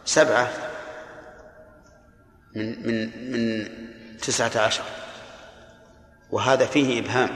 [0.05, 0.49] سبعة
[2.55, 3.67] من من من
[4.17, 4.83] تسعة عشر.
[6.31, 7.29] وهذا فيه إبهام.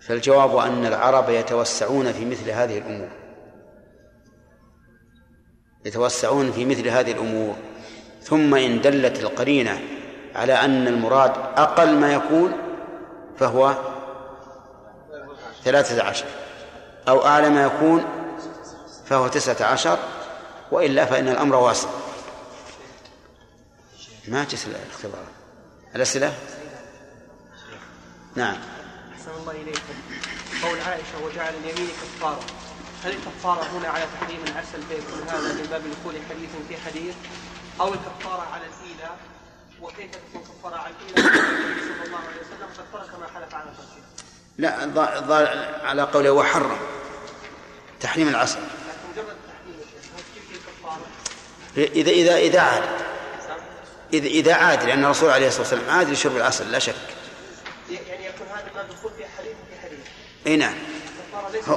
[0.00, 3.19] فالجواب أن العرب يتوسعون في مثل هذه الأمور.
[5.84, 7.56] يتوسعون في مثل هذه الأمور.
[8.22, 9.80] ثم إن دلت القرينة
[10.34, 12.52] على أن المراد أقل ما يكون
[13.38, 13.74] فهو
[15.64, 16.26] ثلاثة عشر
[17.08, 18.04] أو أعلى ما يكون
[19.06, 19.98] فهو تسعة عشر
[20.70, 21.88] وإلا فإن الأمر واسع.
[24.28, 25.24] ما جس الاختبار؟
[25.96, 26.34] الأسئلة؟
[28.34, 28.56] نعم.
[29.14, 29.94] أحسن الله إليكم.
[30.62, 32.59] قول عائشة وجعل اليمين كفارة.
[33.04, 37.14] هل الكفارة هنا على تحريم العسل فيكون هذا من باب دخول حديث في حديث
[37.80, 39.16] أو الكفارة على الإيلاء
[39.82, 43.64] وكيف تكون كفارة على الإيلاء النبي صلى الله عليه وسلم قد ترك ما حلف على
[43.64, 44.00] تركه
[44.58, 46.78] لا ض- ض- على قوله وحرم
[48.00, 49.36] تحريم العسل لكن مجرد
[50.54, 51.06] الكفارة؟
[51.76, 52.82] إذا إذا إذا عاد.
[54.12, 56.94] إذا إذا عاد لأن الرسول عليه الصلاة والسلام عاد لشرب العسل لا شك.
[57.90, 59.98] يعني يكون هذا ما دخول في حديث في حديث.
[60.46, 60.74] أي نعم.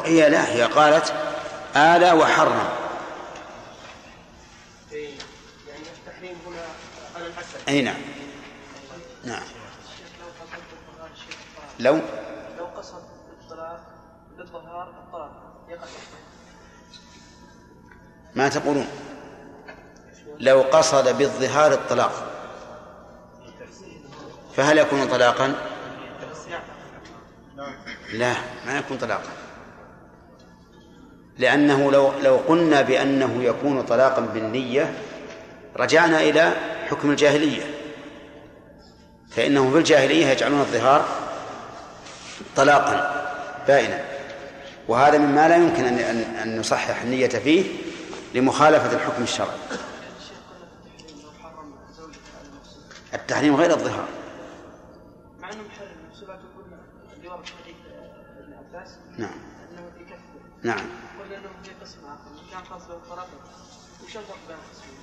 [0.05, 1.13] هي لا هي قالت
[1.75, 2.69] آلى وحرم.
[4.91, 6.61] يعني التحريم هنا
[7.15, 8.01] على العسل أي نعم.
[9.23, 9.43] نعم.
[11.79, 11.99] لو
[12.57, 13.03] لو قصد
[13.41, 13.85] الطلاق
[14.37, 15.31] بالظهار الطلاق
[15.69, 15.87] يقع.
[18.35, 18.87] ما تقولون؟
[20.39, 22.29] لو قصد بالظهار الطلاق.
[24.57, 25.55] فهل يكون طلاقا؟
[28.13, 28.33] لا
[28.65, 29.42] ما يكون طلاقا.
[31.37, 34.93] لأنه لو لو قلنا بأنه يكون طلاقا بالنية
[35.77, 36.53] رجعنا إلى
[36.89, 37.63] حكم الجاهلية.
[39.29, 41.05] فإنهم في الجاهلية يجعلون الظهار
[42.55, 43.23] طلاقا
[43.67, 44.01] بائنا.
[44.87, 45.97] وهذا مما لا يمكن أن
[46.43, 47.63] أن نصحح النية فيه
[48.35, 49.57] لمخالفة الحكم الشرعي.
[53.13, 54.07] التحريم غير الظهار.
[55.41, 56.39] مع أنه محرم سبعة
[60.63, 61.02] قلنا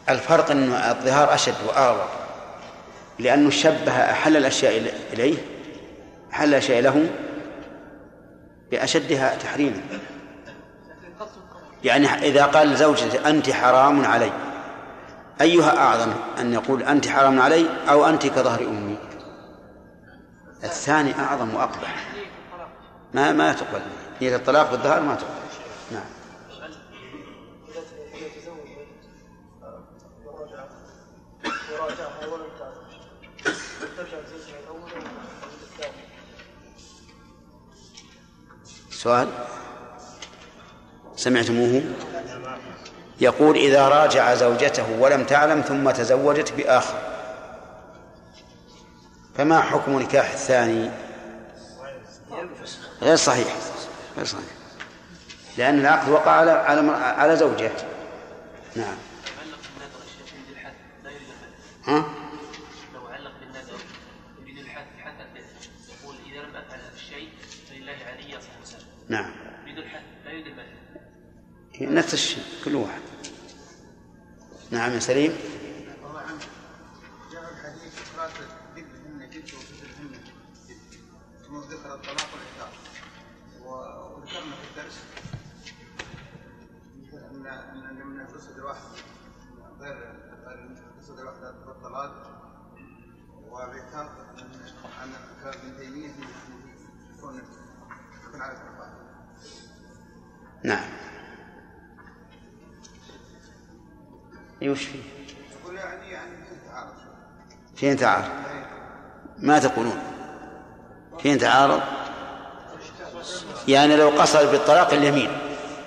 [0.08, 2.00] الفرق أن الظهار أشد وأعظم
[3.18, 5.38] لأنه شبه أحل الأشياء إلي- إليه
[6.32, 7.10] أحل الأشياء له
[8.70, 9.80] بأشدها تحريما.
[11.84, 14.32] يعني إذا قال لزوجته أنت حرام علي
[15.40, 18.96] أيها أعظم أن يقول أنت حرام علي أو أنت كظهر أمي؟
[20.64, 22.08] الثاني أعظم وأقبح.
[23.14, 23.80] ما ما تقبل.
[24.22, 25.30] نية الطلاق بالظهر ما تقبل.
[25.92, 26.04] نعم.
[39.02, 39.28] سؤال
[41.16, 41.82] سمعتموه.
[43.20, 46.98] يقول إذا راجع زوجته ولم تعلم ثم تزوجت بآخر.
[49.36, 50.90] فما حكم نكاح الثاني؟
[53.02, 53.56] غير صحيح.
[54.16, 54.44] غير صحيح.
[55.56, 57.70] لأن العقد وقع على على على زوجه.
[58.76, 58.96] نعم.
[61.88, 62.19] علق
[71.86, 73.00] نفس الشيء كل واحد.
[74.70, 75.32] نعم يا سليم.
[107.80, 108.28] فين تعارض؟
[109.38, 109.98] ما تقولون
[111.22, 111.80] فين تعارض؟
[113.68, 115.28] يعني لو قصد بالطلاق اليمين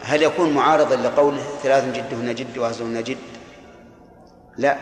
[0.03, 3.17] هل يكون معارضا لقوله ثلاث جدهن جد وهزهن جد؟
[4.57, 4.77] لا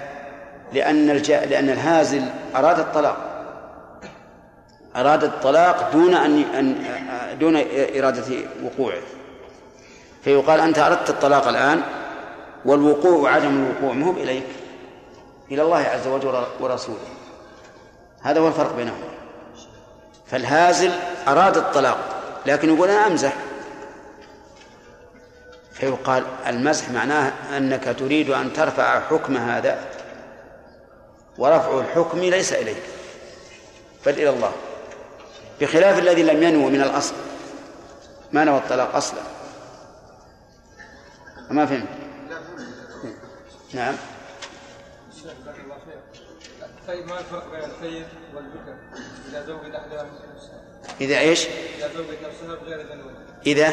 [0.74, 1.46] لأن الجا...
[1.46, 2.24] لأن الهازل
[2.56, 3.18] أراد الطلاق
[4.96, 6.76] أراد الطلاق دون أن أن
[7.40, 7.56] دون
[7.98, 9.02] إرادة وقوعه
[10.24, 11.82] فيقال أنت أردت الطلاق الآن
[12.66, 14.61] والوقوع وعدم الوقوع ما هو إليك
[15.52, 16.98] إلى الله عز وجل ورسوله.
[18.22, 19.08] هذا هو الفرق بينهما
[20.28, 20.92] فالهازل
[21.28, 21.98] أراد الطلاق
[22.46, 23.34] لكن يقول أنا أمزح.
[25.72, 29.86] فيقال المزح معناه أنك تريد أن ترفع حكم هذا
[31.38, 32.84] ورفع الحكم ليس إليك
[34.06, 34.52] بل إلى الله.
[35.62, 37.14] بخلاف الذي لم ينو من الأصل.
[38.32, 39.22] ما نوى الطلاق أصلا؟
[41.50, 41.88] ما فهمت؟
[43.74, 43.96] نعم.
[46.88, 48.06] طيب ما الفرق بين الثيب
[48.36, 48.76] والبكر؟
[49.30, 50.06] إذا زوجت احدها
[50.36, 50.62] نفسها.
[51.02, 51.48] إذا إيش؟
[51.78, 53.12] إذا زوجت نفسها بغير ذنوب
[53.46, 53.68] إذا؟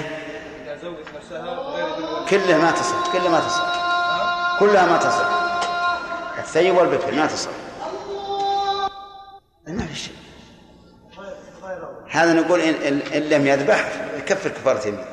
[0.64, 4.58] إذا زوجت نفسها بغير ذنوب كلها ما تصح كلها ما تصح.
[4.60, 5.28] كلها ما تصح.
[6.38, 7.50] الثيب والبكر ما تصح.
[9.66, 10.14] ما في شيء.
[12.10, 15.04] هذا نقول إن, إن, إن لم يذبح يكفر كفارة يمين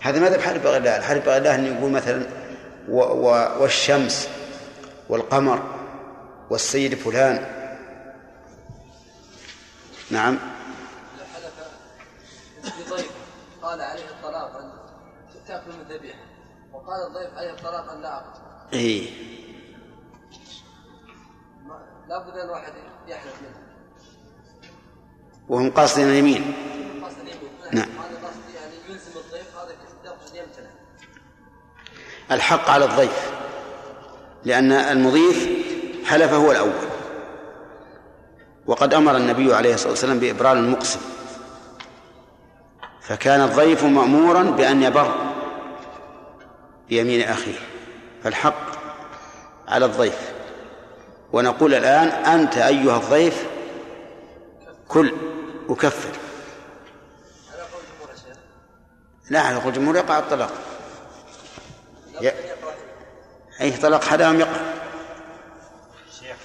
[0.00, 0.96] هذا ما ذبح حرب الله.
[0.96, 2.22] الحرب الله أن يقول مثلا
[2.88, 4.39] و و والشمس.
[5.10, 5.62] والقمر
[6.50, 7.60] والسيد فلان.
[10.10, 10.38] نعم.
[12.64, 13.12] لضيف
[13.62, 14.72] قال عليه الطلاق أن
[15.46, 16.18] تأكل من ذبيحة
[16.72, 18.40] وقال الضيف عليه الطلاق أن لا أقتل.
[18.72, 19.10] إيه.
[22.08, 22.72] لابد أن الواحد
[23.08, 23.58] يحلف منه.
[25.48, 26.54] وهم قاصدين اليمين.
[27.22, 27.50] اليمين.
[27.72, 27.88] نعم.
[27.88, 30.70] هذا قصد يعني يلزم الضيف هذا يقصد يمتنع.
[32.30, 33.30] الحق على الضيف.
[34.44, 35.48] لأن المضيف
[36.06, 36.72] حلف هو الأول.
[38.66, 41.00] وقد أمر النبي عليه الصلاة والسلام بإبرار المقسم.
[43.02, 45.14] فكان الضيف مأمورا بأن يبر
[46.88, 47.58] بيمين أخيه.
[48.24, 48.70] فالحق
[49.68, 50.32] على الضيف.
[51.32, 53.46] ونقول الآن أنت أيها الضيف
[54.88, 55.12] كل
[55.68, 56.08] وكفر
[59.30, 60.50] لا على قول الجمهور يقع الطلاق
[62.12, 62.74] لابد ي- ان يقرا
[63.60, 64.60] أي طلاق حرام يقع.
[66.10, 66.36] شيخ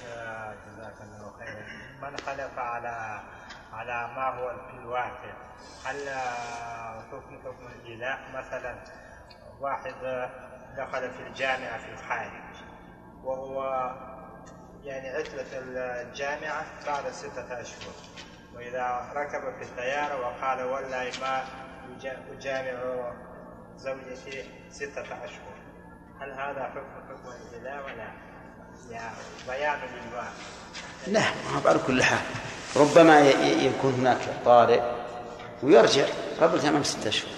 [0.66, 1.66] جزاك الله خيرا.
[2.02, 3.20] من خلف على
[3.72, 5.32] على ما هو في الواقع؟
[5.84, 8.74] هل آه، حكم حكم الإله مثلا
[9.60, 9.94] واحد
[10.76, 12.56] دخل في الجامعة في الخارج
[13.24, 13.62] وهو
[14.84, 17.92] يعني عطلة الجامعة بعد ستة أشهر
[18.54, 21.44] وإذا ركب في الطيارة وقال والله ما
[22.00, 23.12] أجا- أجامع
[23.76, 25.55] زوجتي ستة أشهر.
[26.20, 28.08] هل هذا حكم حكم الإله ولا
[29.48, 30.28] بيان للواقع؟
[31.06, 32.18] لا ما هو على كل حال.
[32.76, 34.82] ربما يكون هناك طارئ
[35.62, 36.04] ويرجع
[36.40, 37.30] قبل تمام ستة أشهر.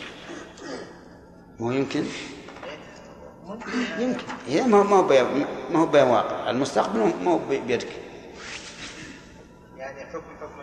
[1.61, 2.05] مو يمكن؟
[3.99, 4.25] يمكن.
[4.47, 4.85] هي ما هو
[5.71, 6.51] ما هو بيان واقع.
[6.51, 7.89] المستقبل ما هو بي- بيدك
[9.77, 10.59] يعني حكم حكم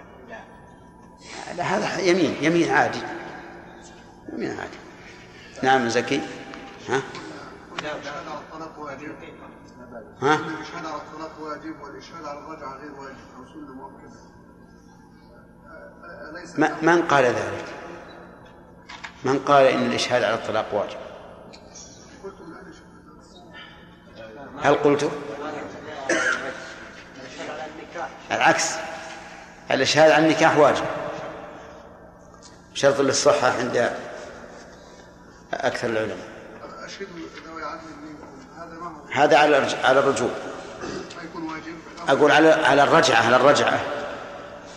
[1.58, 3.00] لا هذا يمين يمين عادي.
[4.34, 4.78] يمين عادي.
[5.64, 6.22] نعم زكي.
[6.90, 7.02] ها؟
[7.94, 9.16] الإشهاد على الطلاق واجب.
[10.22, 13.16] ها؟ الإشهاد على الطلاق واجب والإشهاد على الرجعة غير واجب.
[13.38, 14.26] أو سنة مؤكدة
[16.82, 17.66] من قال ذلك؟
[19.24, 20.98] من قال إن الإشهاد على الطلاق واجب؟
[22.24, 22.86] الإشهاد
[24.62, 25.12] هل قلت
[28.32, 28.76] العكس.
[29.72, 30.86] الإشهاد على النكاح واجب.
[32.74, 33.94] شرط للصحة عند
[35.54, 36.36] أكثر العلماء.
[36.86, 37.08] أشهد
[39.16, 40.30] هذا على على الرجوع.
[41.18, 41.76] ما يكون واجب
[42.10, 43.80] أقول على على الرجعة على الرجعة.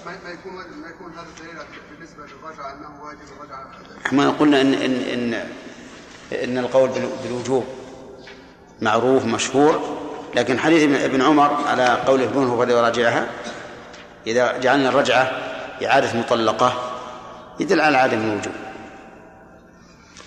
[0.07, 3.67] ما يكون ما يكون هذا الدليل بالنسبة للرجعة أنه واجب الرجعة
[4.07, 5.45] إحنا قلنا إن إن إن
[6.45, 7.65] إن القول بال- بالوجوب
[8.83, 9.99] معروف مشهور
[10.35, 13.27] لكن حديث ابن- عمر على قوله ابنه فليراجعها
[14.27, 15.31] إذا جعلنا الرجعة
[15.87, 16.73] إعادة مطلقة
[17.61, 18.53] يدل على عدم الوجوب.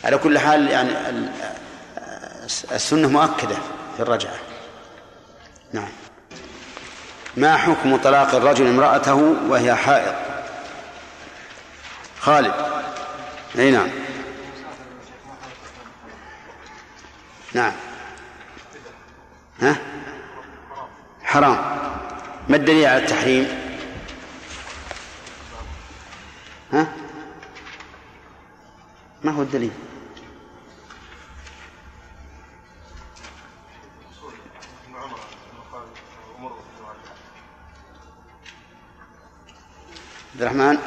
[0.04, 1.30] على كل حال يعني ال-
[2.72, 3.56] السنة مؤكدة.
[3.98, 4.36] في الرجعة.
[5.74, 5.90] نعم.
[7.38, 10.16] ما حكم طلاق الرجل امرأته وهي حائض؟
[12.20, 12.54] خالد.
[13.60, 13.90] أي نعم.
[17.54, 17.72] نعم.
[19.62, 19.76] ها؟
[21.24, 21.58] حرام.
[22.50, 23.48] ما الدليل على التحريم؟
[26.74, 26.88] ها؟
[29.24, 29.72] ما هو الدليل؟
[40.42, 40.78] عبد الرحمن.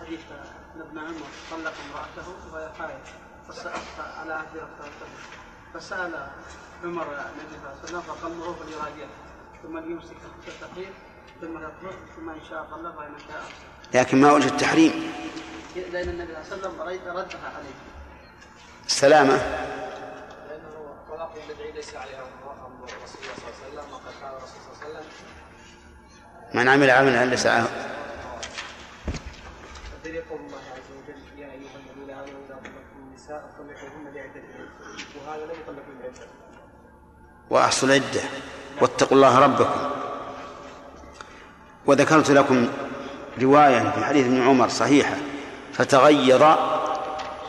[0.00, 0.20] حديث
[0.80, 2.70] ابن عمر طلق امرأته وهي
[4.18, 4.42] على
[5.74, 6.18] فسأل
[6.84, 8.32] عمر النبي صلى الله عليه وسلم فقال
[9.62, 10.50] ثم ليمسك حتى
[11.40, 11.58] ثم
[12.16, 12.64] ثم إن شاء
[13.28, 13.42] شاء
[13.94, 15.12] لكن ما وجه التحريم
[15.76, 17.74] لأن النبي صلى الله عليه وسلم رد- ردها عليه
[18.86, 19.32] السلامة
[20.48, 22.22] لأنه طلاق البدعي ليس عليها
[22.66, 22.84] أمر.
[22.84, 25.10] رسول الله صلى الله عليه وسلم وقد قال الرسول صلى الله عليه وسلم
[26.54, 27.64] من عمل عملا ليس عليه
[29.96, 34.68] الدليل قول الله عز وجل يا أيها الذين آمنوا إذا طلقتم النساء فطلقوهن لعدتهن
[35.16, 35.84] وهذا لم يطلق
[37.50, 38.20] وأحصوا العدة.
[38.80, 39.90] واتقوا الله ربكم.
[41.86, 42.68] وذكرت لكم
[43.42, 45.16] رواية في حديث ابن عمر صحيحة.
[45.72, 46.56] فتغير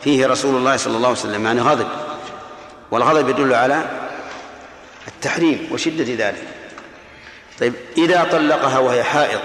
[0.02, 1.88] فيه رسول الله صلى الله عليه وسلم يعني غضب.
[2.90, 3.82] والغضب يدل على
[5.08, 6.51] التحريم وشدة ذلك.
[7.62, 9.40] طيب إذا طلقها وهي حائض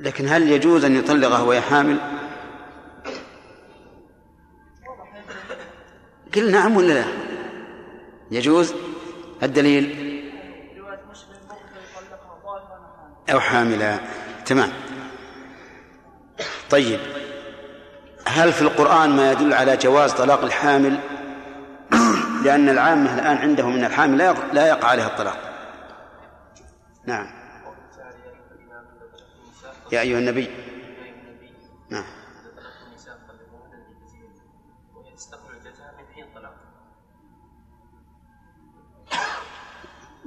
[0.00, 1.98] لكن هل يجوز أن يطلقها وهي حامل؟
[6.34, 7.04] قل نعم ولا لا؟
[8.30, 8.74] يجوز؟
[9.42, 10.12] الدليل؟
[13.32, 13.98] أو حاملا.
[14.46, 14.72] تمام.
[16.70, 17.00] طيب.
[18.26, 21.00] هل في القرآن ما يدل على جواز طلاق الحامل؟
[22.42, 24.18] لأن العامة الآن عندهم من الحامل
[24.52, 25.38] لا يقع, عليها الطلاق.
[27.06, 27.26] نعم.
[29.92, 30.50] يا أيها النبي.
[31.90, 32.04] نعم.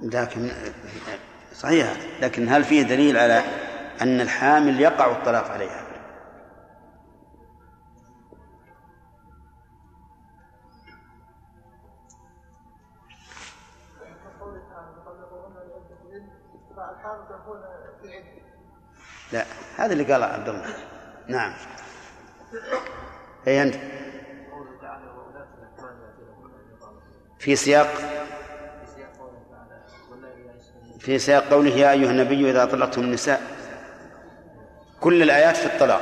[0.04, 0.52] لكن
[1.54, 1.94] صحيح.
[2.22, 3.44] لكن هل فيه دليل على
[4.02, 5.85] أن الحامل يقع الطلاق عليها؟
[19.32, 19.46] لا
[19.78, 20.76] هذا اللي قال عبد الله.
[21.28, 21.54] نعم.
[23.48, 23.80] يأتينهن
[25.68, 26.00] بطانة
[27.40, 27.94] في سياق؟
[31.00, 33.42] في سياق قوله يا أيها النبي إذا طلقتم النساء.
[35.02, 36.02] كل الآيات في الطلاق.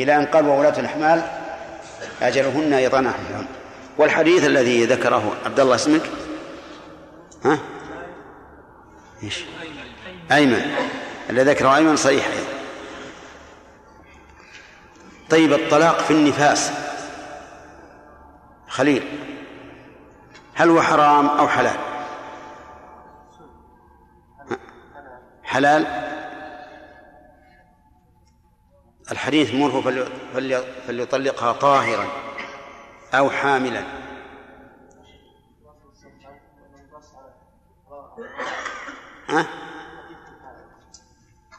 [0.00, 1.22] إلى أن قال وولاة الأحمال
[2.22, 3.46] أجلهن يضعن حملهن
[3.98, 6.02] والحديث الذي ذكره عبد الله اسمك؟
[7.44, 7.58] ها؟
[9.22, 9.44] إيش؟
[10.32, 10.62] أيمن.
[11.30, 12.46] الذي ذكره أيمن صحيح أيضا
[15.30, 16.72] طيب الطلاق في النفاس.
[18.68, 19.08] خليل
[20.54, 21.76] هل هو حرام أو حلال؟
[25.44, 25.86] حلال.
[29.12, 32.06] الحديث مره فلي- فلي- فليطلقها طاهرا
[33.14, 33.82] أو حاملا.
[39.28, 39.46] ها؟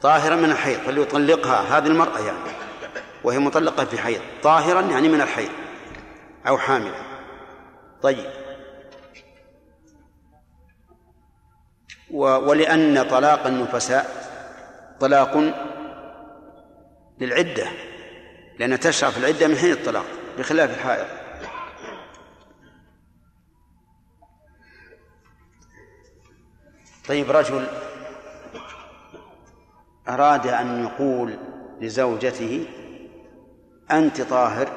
[0.04, 2.40] طاهرا من الحيض فليطلقها هذه المرأة يعني.
[3.24, 5.50] وهي مطلقة في حيض طاهرا يعني من الحيض
[6.48, 6.96] أو حاملا.
[8.02, 8.26] طيب.
[12.12, 14.24] و- ولأن طلاق النفساء
[15.00, 15.38] طلاق
[17.20, 17.68] للعدة
[18.60, 20.06] لأن تشرع في العدة من حين الطلاق
[20.38, 21.08] بخلاف الحائض.
[27.08, 27.68] طيب رجل
[30.10, 31.38] أراد أن يقول
[31.82, 32.68] لزوجته
[33.92, 34.68] أنت طاهر؟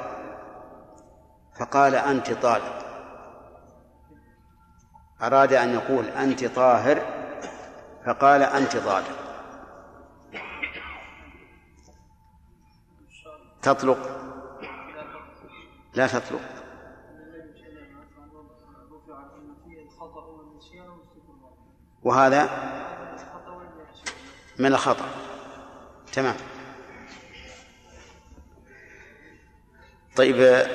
[1.59, 2.87] فقال أنت طالق.
[5.23, 7.03] أراد أن يقول أنت طاهر؟
[8.07, 9.27] فقال أنت طالق
[13.63, 13.99] تطلق؟
[15.95, 16.41] لا تطلق.
[22.03, 22.76] وهذا
[24.59, 25.09] من الخطأ.
[26.13, 26.37] تمام.
[30.17, 30.67] طيب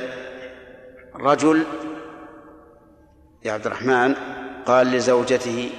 [1.16, 1.66] رجل
[3.45, 4.16] يا عبد الرحمن
[4.66, 5.72] قال لزوجته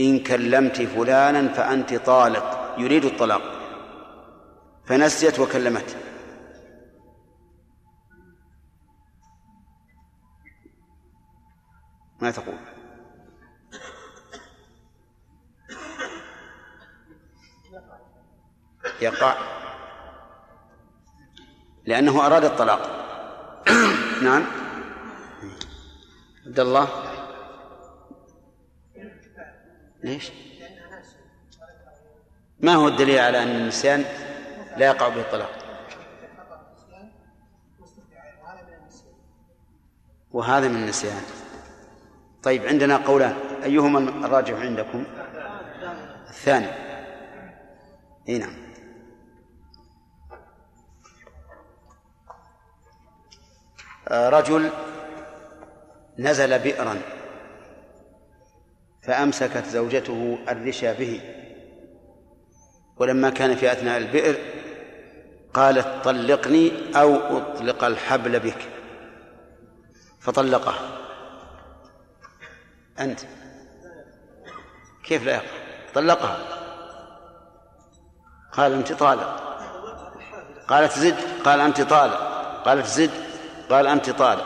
[0.00, 2.74] إن كلمت فلانا فأنت طالق.
[2.78, 3.42] يريد الطلاق.
[4.86, 5.94] فنسيت وكلمته.
[12.20, 12.75] ما تقول؟
[19.02, 19.34] يقع.
[21.84, 22.80] لأنه أراد الطلاق.
[24.22, 24.44] نعم.
[26.46, 26.88] عبد الله.
[30.04, 30.32] ليش؟
[32.60, 34.04] ما هو الدليل على أن النسيان
[34.76, 35.50] لا يقع به الطلاق؟
[40.32, 41.22] وهذا من النسيان.
[42.42, 43.36] طيب عندنا قولان.
[43.64, 45.04] أيهما الراجح عندكم؟
[46.28, 46.66] الثاني.
[48.28, 48.65] إي نعم.
[54.10, 54.70] رجل
[56.18, 57.00] نزل بئرا
[59.02, 61.20] فأمسكت زوجته الرشا به
[62.96, 64.36] ولما كان في أثناء البئر
[65.54, 68.68] قالت طلقني أو أطلق الحبل بك
[70.20, 70.74] فطلقه.
[73.00, 73.20] أنت؟
[75.04, 75.46] كيف لا يقع؟
[75.94, 76.38] طلقها.
[78.52, 79.58] قال أنت طالق.
[80.68, 81.16] قالت زد.
[81.44, 82.20] قال أنت طالق.
[82.64, 83.25] قالت زد.
[83.70, 84.44] قال أنت طالق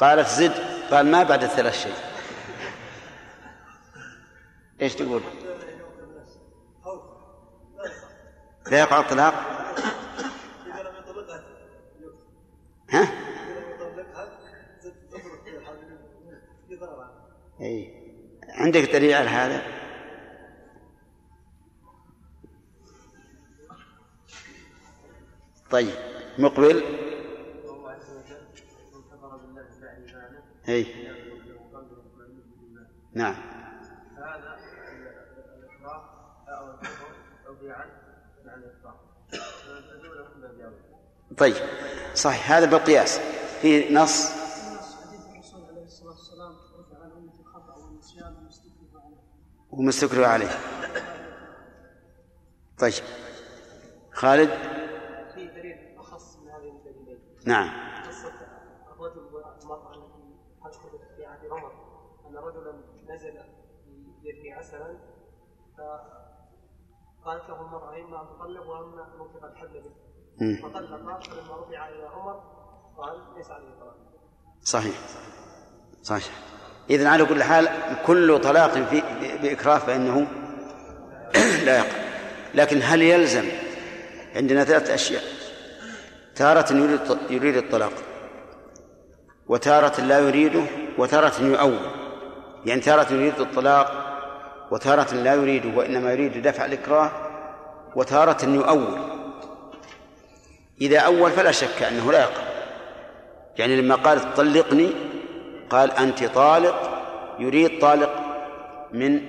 [0.00, 0.52] قالت زد
[0.90, 1.94] قال ما بعد الثلاث شيء
[4.80, 5.22] إيش تقول؟
[8.70, 9.34] لا يقع الطلاق؟
[12.90, 13.08] ها؟
[17.60, 17.92] إي
[18.48, 19.62] عندك دليل على هذا؟
[25.70, 25.94] طيب
[26.38, 26.82] مقبل
[30.68, 30.86] اي
[33.14, 33.34] نعم.
[34.16, 34.76] هذا الكفر
[40.32, 40.74] الاكراه
[41.38, 41.54] طيب.
[42.14, 42.52] صحيح.
[42.52, 43.18] هذا بالقياس.
[43.62, 44.30] في نص.
[49.70, 50.48] وما استكرهوا عليه
[52.78, 52.92] طيب.
[54.12, 54.48] خالد؟
[55.34, 57.70] في دليل أخص من هذه الدليلين نعم
[58.08, 58.32] قصه
[58.92, 61.72] الرجل والمراه التي حدثت في عهد عمر
[62.28, 62.72] ان رجلا
[63.08, 63.38] نزل
[64.66, 64.98] عسلا
[65.78, 69.90] فقالت له المرأة اما ان تطلق واما ان نطلق الحبل به.
[70.62, 72.40] فطلق فلما رفع إلى عمر
[72.96, 73.96] قال ليس عليه طلاق.
[74.62, 74.94] صحيح.
[76.02, 76.30] صحيح.
[76.90, 77.68] إذن على كل حال
[78.06, 79.02] كل طلاق في
[79.42, 80.26] بإكراه فإنه
[81.64, 81.98] لا يقع.
[82.54, 83.48] لكن هل يلزم؟
[84.34, 85.22] عندنا ثلاثة أشياء.
[86.36, 87.92] تارة يريد يريد الطلاق
[89.48, 90.64] وتارة لا يريده
[90.98, 91.90] وتارة يؤول.
[92.64, 94.05] يعني تارة يريد الطلاق
[94.70, 97.10] وتارة لا يريده وإنما يريد دفع الإكراه
[97.96, 98.98] وتارة يؤول.
[100.80, 102.42] إذا أول فلا شك أنه لا يقع
[103.56, 104.92] يعني لما قالت طلقني
[105.70, 106.90] قال أنت طالق
[107.38, 108.10] يريد طالق
[108.92, 109.20] من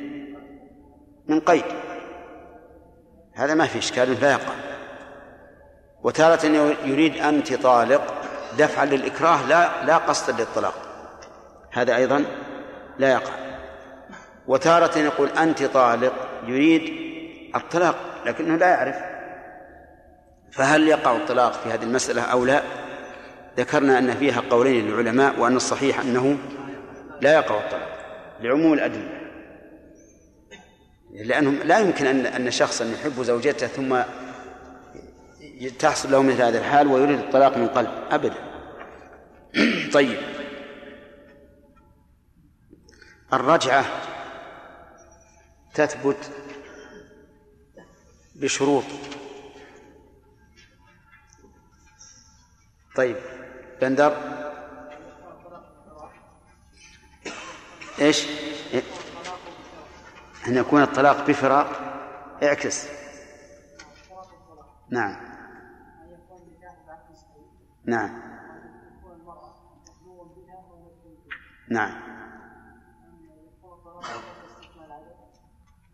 [1.27, 1.64] من قيد.
[3.34, 4.53] هذا ما في إشكال لا يقع
[6.03, 6.45] وتارة
[6.85, 8.14] يريد أنت طالق
[8.57, 10.73] دفعا للإكراه لا لا قصدا للطلاق.
[11.72, 12.26] هذا أيضا
[12.99, 13.47] لا يقع
[14.48, 16.14] وتارة يقول أنت طالق
[16.48, 16.94] يريد
[17.56, 17.95] الطلاق
[18.26, 18.95] لكنه لا يعرف.
[20.52, 22.64] فهل يقع الطلاق في هذه المسألة أو لا؟
[23.57, 26.38] ذكرنا أن فيها قولين للعلماء وأن الصحيح أنه
[27.22, 27.98] لا يقع الطلاق
[28.41, 29.10] لعموم الأدلة.
[31.11, 33.98] لأنه لا يمكن أن أن شخصا يحب زوجته ثم
[35.80, 37.90] تحصل له مثل هذه الحال ويريد الطلاق من قلب.
[38.11, 38.36] أبدا.
[39.94, 40.18] طيب.
[43.34, 43.86] الرجعة
[45.78, 46.32] تثبت
[48.36, 48.84] بشروط.
[52.95, 53.16] طيب
[53.82, 54.18] بندر.
[57.99, 58.28] إيش؟
[60.48, 61.68] أن يكون الطلاق بفراق.
[62.44, 62.88] اعكس.
[64.90, 65.16] نعم.
[67.86, 68.22] نعم.
[71.70, 72.06] نعم.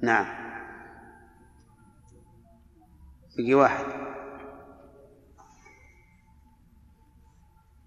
[0.04, 0.26] نعم.
[3.38, 3.86] بقي واحد.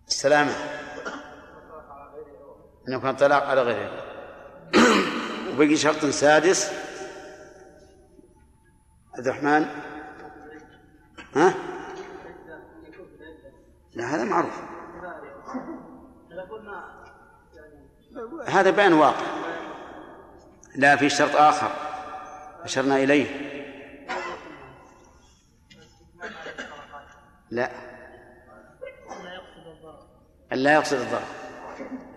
[0.08, 0.52] السلامة
[2.88, 4.02] أن يكون الطلاق على غيره.
[5.54, 6.72] وبقي شرط سادس.
[9.14, 9.66] عبد الرحمن.
[11.34, 11.54] ها؟
[13.94, 14.60] لا هذا معروف.
[18.46, 19.26] هذا بيان واقع.
[20.76, 21.95] لا في شرط آخر.
[22.66, 23.26] أشرنا إليه.
[27.50, 27.70] لا.
[30.52, 31.22] أن لا يقصد الضرر.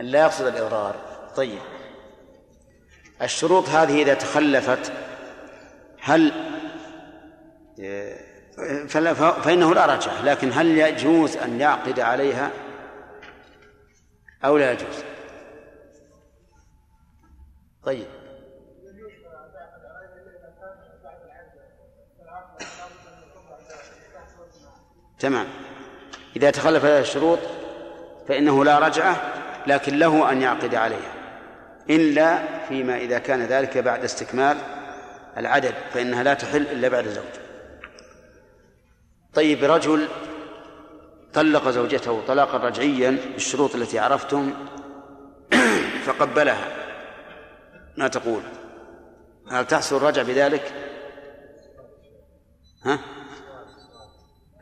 [0.01, 0.95] أن لا يقصد الإضرار.
[1.35, 1.61] طيب.
[3.21, 4.91] الشروط هذه إذا تخلفت
[6.01, 6.33] هل
[9.43, 12.51] فإنه لا رجعة لكن هل يجوز أن يعقد عليها؟
[14.45, 15.03] أو لا يجوز؟
[17.83, 18.18] طيب.
[25.19, 25.47] تمام.
[26.35, 27.39] إذا تخلف هذه الشروط
[28.27, 29.33] فإنه لا رجعة
[29.67, 31.13] لكن له أن يعقد عليها.
[31.89, 34.57] إلا فيما إذا كان ذلك بعد استكمال
[35.37, 37.23] العدد فإنها لا تحل إلا بعد زوج.
[39.33, 40.07] طيب رجل
[41.33, 44.53] طلق زوجته طلاقا رجعيا بالشروط التي عرفتم
[46.05, 46.67] فقبلها.
[47.97, 48.41] ما تقول؟
[49.51, 50.73] هل تحصل الرجع بذلك؟
[52.85, 52.99] ها؟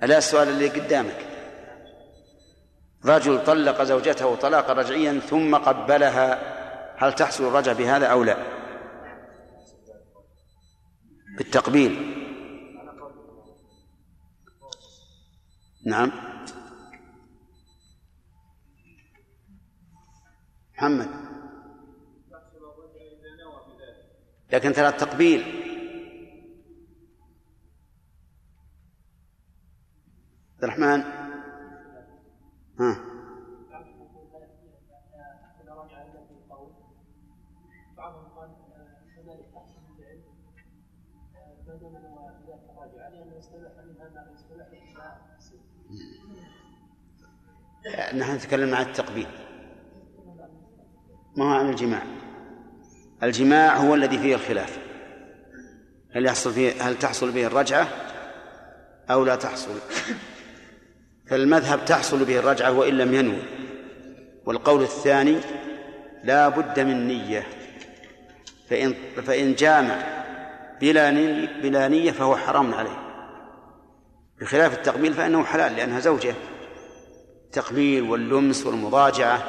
[0.04, 1.28] ألا السؤال اللي قدامك.
[3.06, 6.58] رجل طلق زوجته طلاقا رجعيا ثم قبلها.
[6.98, 8.38] هل تحصل الرجع بهذا أو لا؟
[11.38, 12.14] بالتقبيل.
[15.86, 16.12] نعم.
[20.74, 21.10] محمد.
[24.54, 25.57] لكن ترى التقبيل.
[30.62, 31.04] ما
[43.38, 45.18] يستبيح الاجماع
[48.14, 49.28] نحن نتكلم عن التقبيل.
[51.38, 52.04] ما هو عن الجماع؟
[53.24, 54.80] الجماع هو الذي فيه الخلاف.
[56.12, 57.88] هل يحصل فيه هل تحصل به الرجعة
[59.10, 59.80] أو لا تحصل؟
[61.30, 63.42] فالمذهب تحصل به الرجعة وإن لم ينوي.
[64.46, 65.38] والقول الثاني
[66.24, 67.48] لا بد من نية.
[68.70, 70.04] فإن فإن جامع
[70.82, 73.00] بلا نية بلا نية فهو حرام عليه.
[74.42, 76.34] بخلاف التقبيل فإنه حلال لأنها زوجة.
[77.46, 79.44] التقبيل واللمس والمضاجعة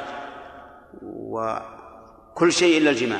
[1.03, 3.19] وكل شيء إلا الجماع.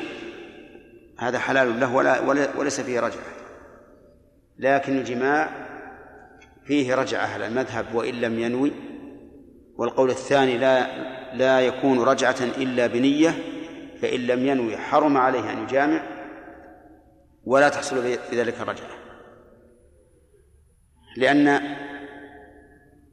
[1.20, 2.20] هذا حلال له ولا
[2.58, 3.24] وليس فيه رجعة.
[4.60, 5.69] لكن الجماع
[6.70, 8.72] فيه رجعة على المذهب وإن لم ينوي
[9.76, 10.88] والقول الثاني لا
[11.34, 13.30] لا يكون رجعة إلا بنية
[14.02, 16.04] فإن لم ينوي حرم عليه أن يجامع
[17.46, 18.02] ولا تحصل
[18.32, 18.90] بذلك الرجعة.
[21.18, 21.62] لأن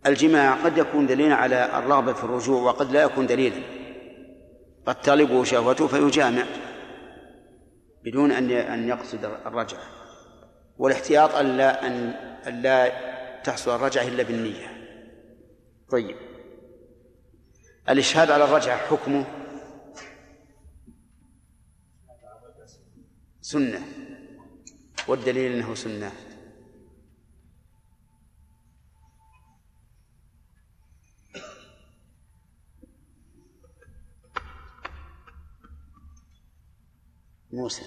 [0.07, 3.62] الجماع قد يكون دليلا على الرغبة في الرجوع وقد لا يكون دليلا.
[4.87, 6.43] قد تغلبه شهوته فيجامع
[8.05, 9.83] بدون أن أن يقصد الرجعة.
[10.78, 12.15] والاحتياط أن لا أن
[12.47, 13.15] أن لا
[13.47, 14.86] تحصل الرجعة إلا بالنية.
[15.90, 16.16] طيب.
[17.89, 19.27] الإشهاد على الرجعة حكمه؟
[23.40, 23.86] سنة.
[25.09, 26.12] والدليل أنه سنة.
[37.52, 37.82] موسى.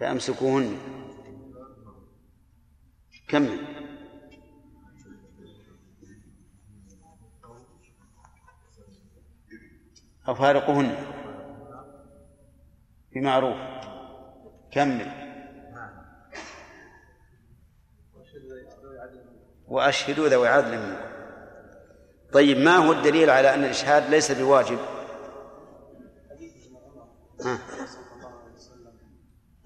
[0.00, 1.07] فأمسكوهن.
[3.28, 3.58] كمل.
[10.28, 10.96] أو فارقهن.
[13.12, 13.56] بمعروف.
[14.70, 15.28] كمل.
[19.68, 21.08] وأشهدوا ذوي عدل منكم.
[22.32, 24.78] طيب ما هو الدليل على أن الإشهاد ليس بواجب.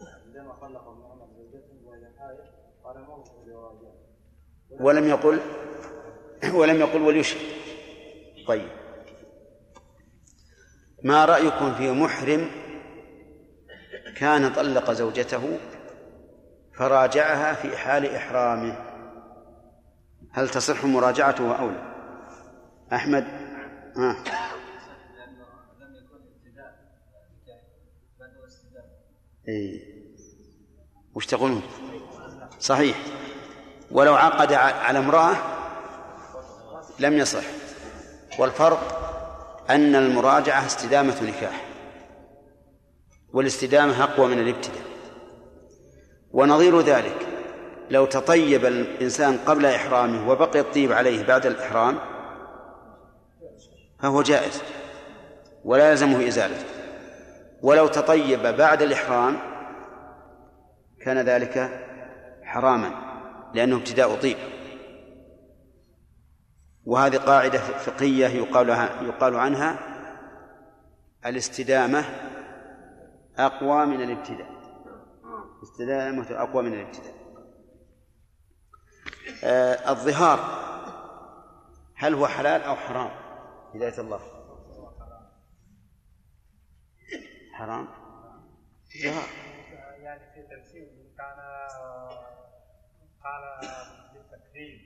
[0.00, 2.38] عندما طلق ابن عمر زوجته وهي حائض
[2.84, 3.92] قال موقف لواجب
[4.82, 5.40] ولم يقل
[6.54, 7.40] ولم يقل وليشهد.
[8.48, 8.68] طيب.
[11.02, 12.50] ما رأيكم في محرم
[14.16, 15.58] كان طلق زوجته
[16.74, 18.76] فراجعها في حال إحرامه؟
[20.32, 21.92] هل تصح مراجعته أو لا؟
[22.92, 23.26] أحمد؟
[28.46, 28.86] استدامه
[29.48, 30.02] إيه.
[31.14, 31.62] وش تقولون؟
[32.60, 33.21] صحيح.
[33.92, 35.34] ولو عقد على امرأة
[36.98, 37.44] لم يصح.
[38.38, 38.98] والفرق
[39.70, 41.64] أن المراجعة استدامة نكاح
[43.32, 44.82] والاستدامة أقوى من الابتداء.
[46.32, 47.26] ونظير ذلك
[47.90, 51.98] لو تطيب الإنسان قبل إحرامه وبقي الطيب عليه بعد الإحرام
[54.00, 54.62] فهو جائز
[55.64, 56.64] ولا يلزمه إزالته
[57.62, 59.38] ولو تطيب بعد الإحرام
[61.00, 61.80] كان ذلك
[62.44, 63.11] حراما.
[63.54, 64.36] لأنه ابتداء طيب.
[66.84, 68.68] وهذه قاعدة فقهية يقال
[69.08, 69.78] يقال عنها
[71.26, 72.04] الاستدامة
[73.36, 74.52] أقوى من الابتداء.
[75.62, 77.14] استدلال المثل أقوى من الابتداء.
[79.44, 80.62] آه الظهار
[81.94, 83.10] هل هو حلال أو حرام؟
[83.74, 84.20] هداية الله.
[87.52, 87.88] حرام.
[89.02, 89.28] ظهار
[90.00, 90.42] يعني في
[91.18, 91.38] كان
[93.24, 93.42] قال
[94.14, 94.78] بالتكريم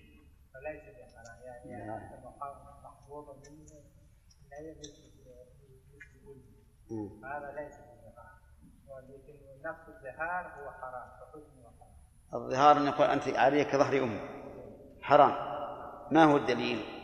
[0.54, 1.38] فليس بحرام.
[1.42, 2.00] يعني
[2.84, 3.84] محظوظا منه
[4.50, 5.06] لا يجوز
[7.24, 8.34] هذا ليس بظهار
[8.88, 9.34] ولكن
[9.64, 12.42] نفس الظهار هو حرام فحكمه حرام.
[12.42, 14.20] الظهار يقول أنت علي كظهر أمي
[15.02, 15.30] حرام.
[16.10, 16.95] ما هو الدليل؟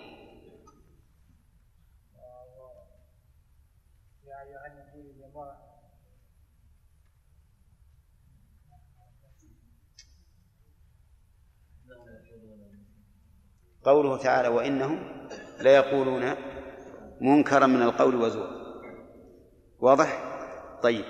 [13.85, 15.27] قوله تعالى وإنهم
[15.61, 16.35] ليقولون
[17.21, 18.63] منكرا من القول وزورا
[19.79, 20.23] واضح؟
[20.83, 21.05] طيب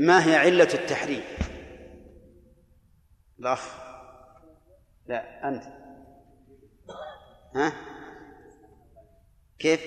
[0.00, 1.22] ما هي علة التحريم؟
[3.38, 3.74] الأخ
[5.06, 5.62] لا أنت
[7.54, 7.72] ها؟
[9.58, 9.80] كيف؟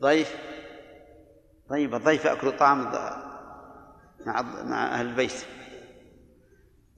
[0.00, 0.36] ضيف
[1.68, 2.82] طيب الضيف يأكل الطعام
[4.26, 5.46] مع مع أهل البيت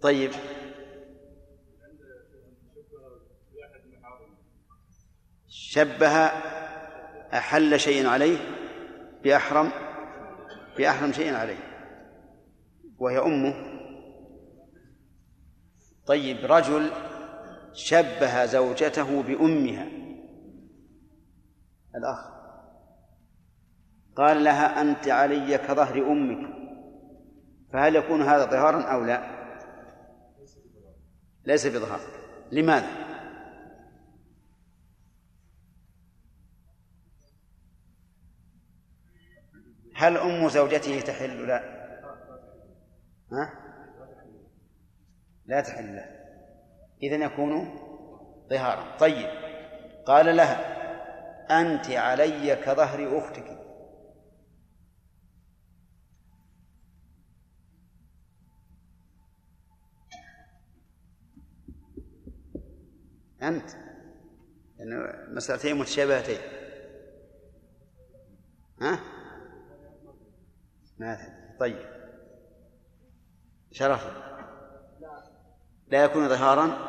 [0.00, 0.30] طيب
[5.48, 6.26] شبه
[7.34, 8.38] أحل شيء عليه
[9.24, 9.70] بأحرم
[10.78, 11.58] بأحرم شيء عليه
[12.98, 13.54] وهي أمه.
[16.06, 16.90] طيب رجل
[17.72, 19.86] شبه زوجته بأمها.
[21.96, 22.38] الأخ.
[24.16, 26.48] قال لها أنت علي كظهر أمك.
[27.72, 29.38] فهل يكون هذا ظهارا أو لا؟
[31.44, 32.00] ليس بظهار.
[32.52, 33.07] لماذا؟
[39.98, 41.62] هل أم زوجته تحل؟ لا.
[43.32, 43.52] ها؟
[45.46, 46.04] لا تحل له.
[47.02, 47.78] إذا يكون
[48.50, 48.96] ظهارا.
[48.96, 49.28] طيب.
[50.06, 50.78] قال لها
[51.60, 53.58] أنت علي كظهر أختك.
[63.42, 63.70] أنت.
[64.78, 66.40] لأن مسألتين متشابهتين.
[68.82, 69.17] ها؟
[70.98, 71.18] ما
[71.60, 71.78] طيب
[73.72, 74.06] شرف
[75.88, 76.88] لا يكون ظهارا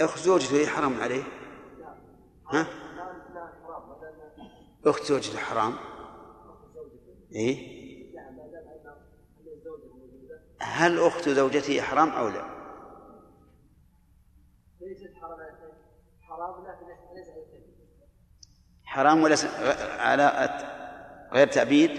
[0.00, 1.22] أخت زوجته حرام عليه
[2.52, 2.66] ها؟
[4.86, 5.74] أخت زوجته حرام
[7.32, 7.80] إيه؟
[10.60, 12.60] هل أخت زوجته حرام أو لا؟
[14.80, 15.14] ليست
[16.22, 17.09] حرام لكن ليس
[18.90, 19.36] حرام ولا
[19.98, 20.50] على
[21.32, 21.90] غير تأبيد؟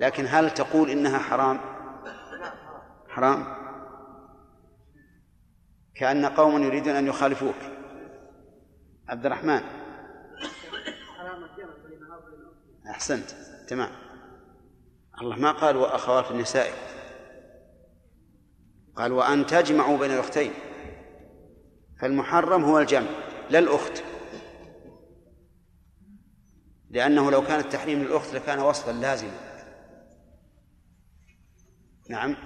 [0.00, 1.60] لكن هل تقول إنها حرام؟
[3.08, 3.44] حرام.
[5.94, 7.54] كأن قوما يريدون أن يخالفوك.
[9.08, 9.60] عبد الرحمن.
[12.90, 13.30] أحسنت.
[13.68, 13.90] تمام.
[15.20, 16.72] الله ما قال وأخوات النساء.
[18.96, 20.52] قال وأن تجمعوا بين الأختين.
[22.00, 23.10] فالمحرم هو الجمع.
[23.50, 24.11] لا الأخت.
[26.92, 29.52] لأنه لو كان التحريم للأخت لكان وصفا لازما.
[32.10, 32.36] نعم.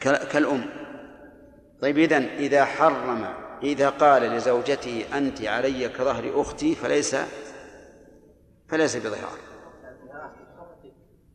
[0.00, 0.64] كالأم.
[1.80, 7.16] طيب إذن إذا حرم إذا قال لزوجته أنت علي كظهر أختي فليس
[8.68, 9.38] فليس بظهار.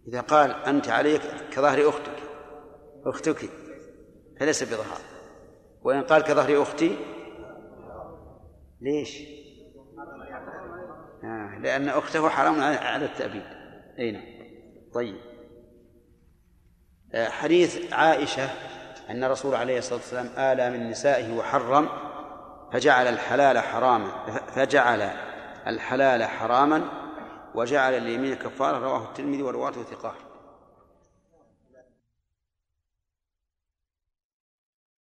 [0.07, 1.19] إذا قال أنت علي
[1.51, 2.23] كظهر أختك
[3.05, 3.49] أختك
[4.39, 5.01] فليس بظهار.
[5.83, 6.97] وإن قال كظهر أختي
[8.81, 9.44] ليش؟
[11.65, 13.43] لأن أخته حرام على التأبيد.
[13.99, 14.23] أي نعم.
[14.93, 15.15] طيب.
[17.13, 18.49] آه حديث عائشة
[19.09, 21.89] أن الرسول عليه الصلاة والسلام آلى من نسائه وحرم
[22.73, 24.25] فجعل الحلال حراما
[24.55, 25.01] فجعل
[25.67, 26.89] الحلال حراما
[27.55, 30.24] وجعل اليمين كفارة رواه الترمذي ورواته ثقات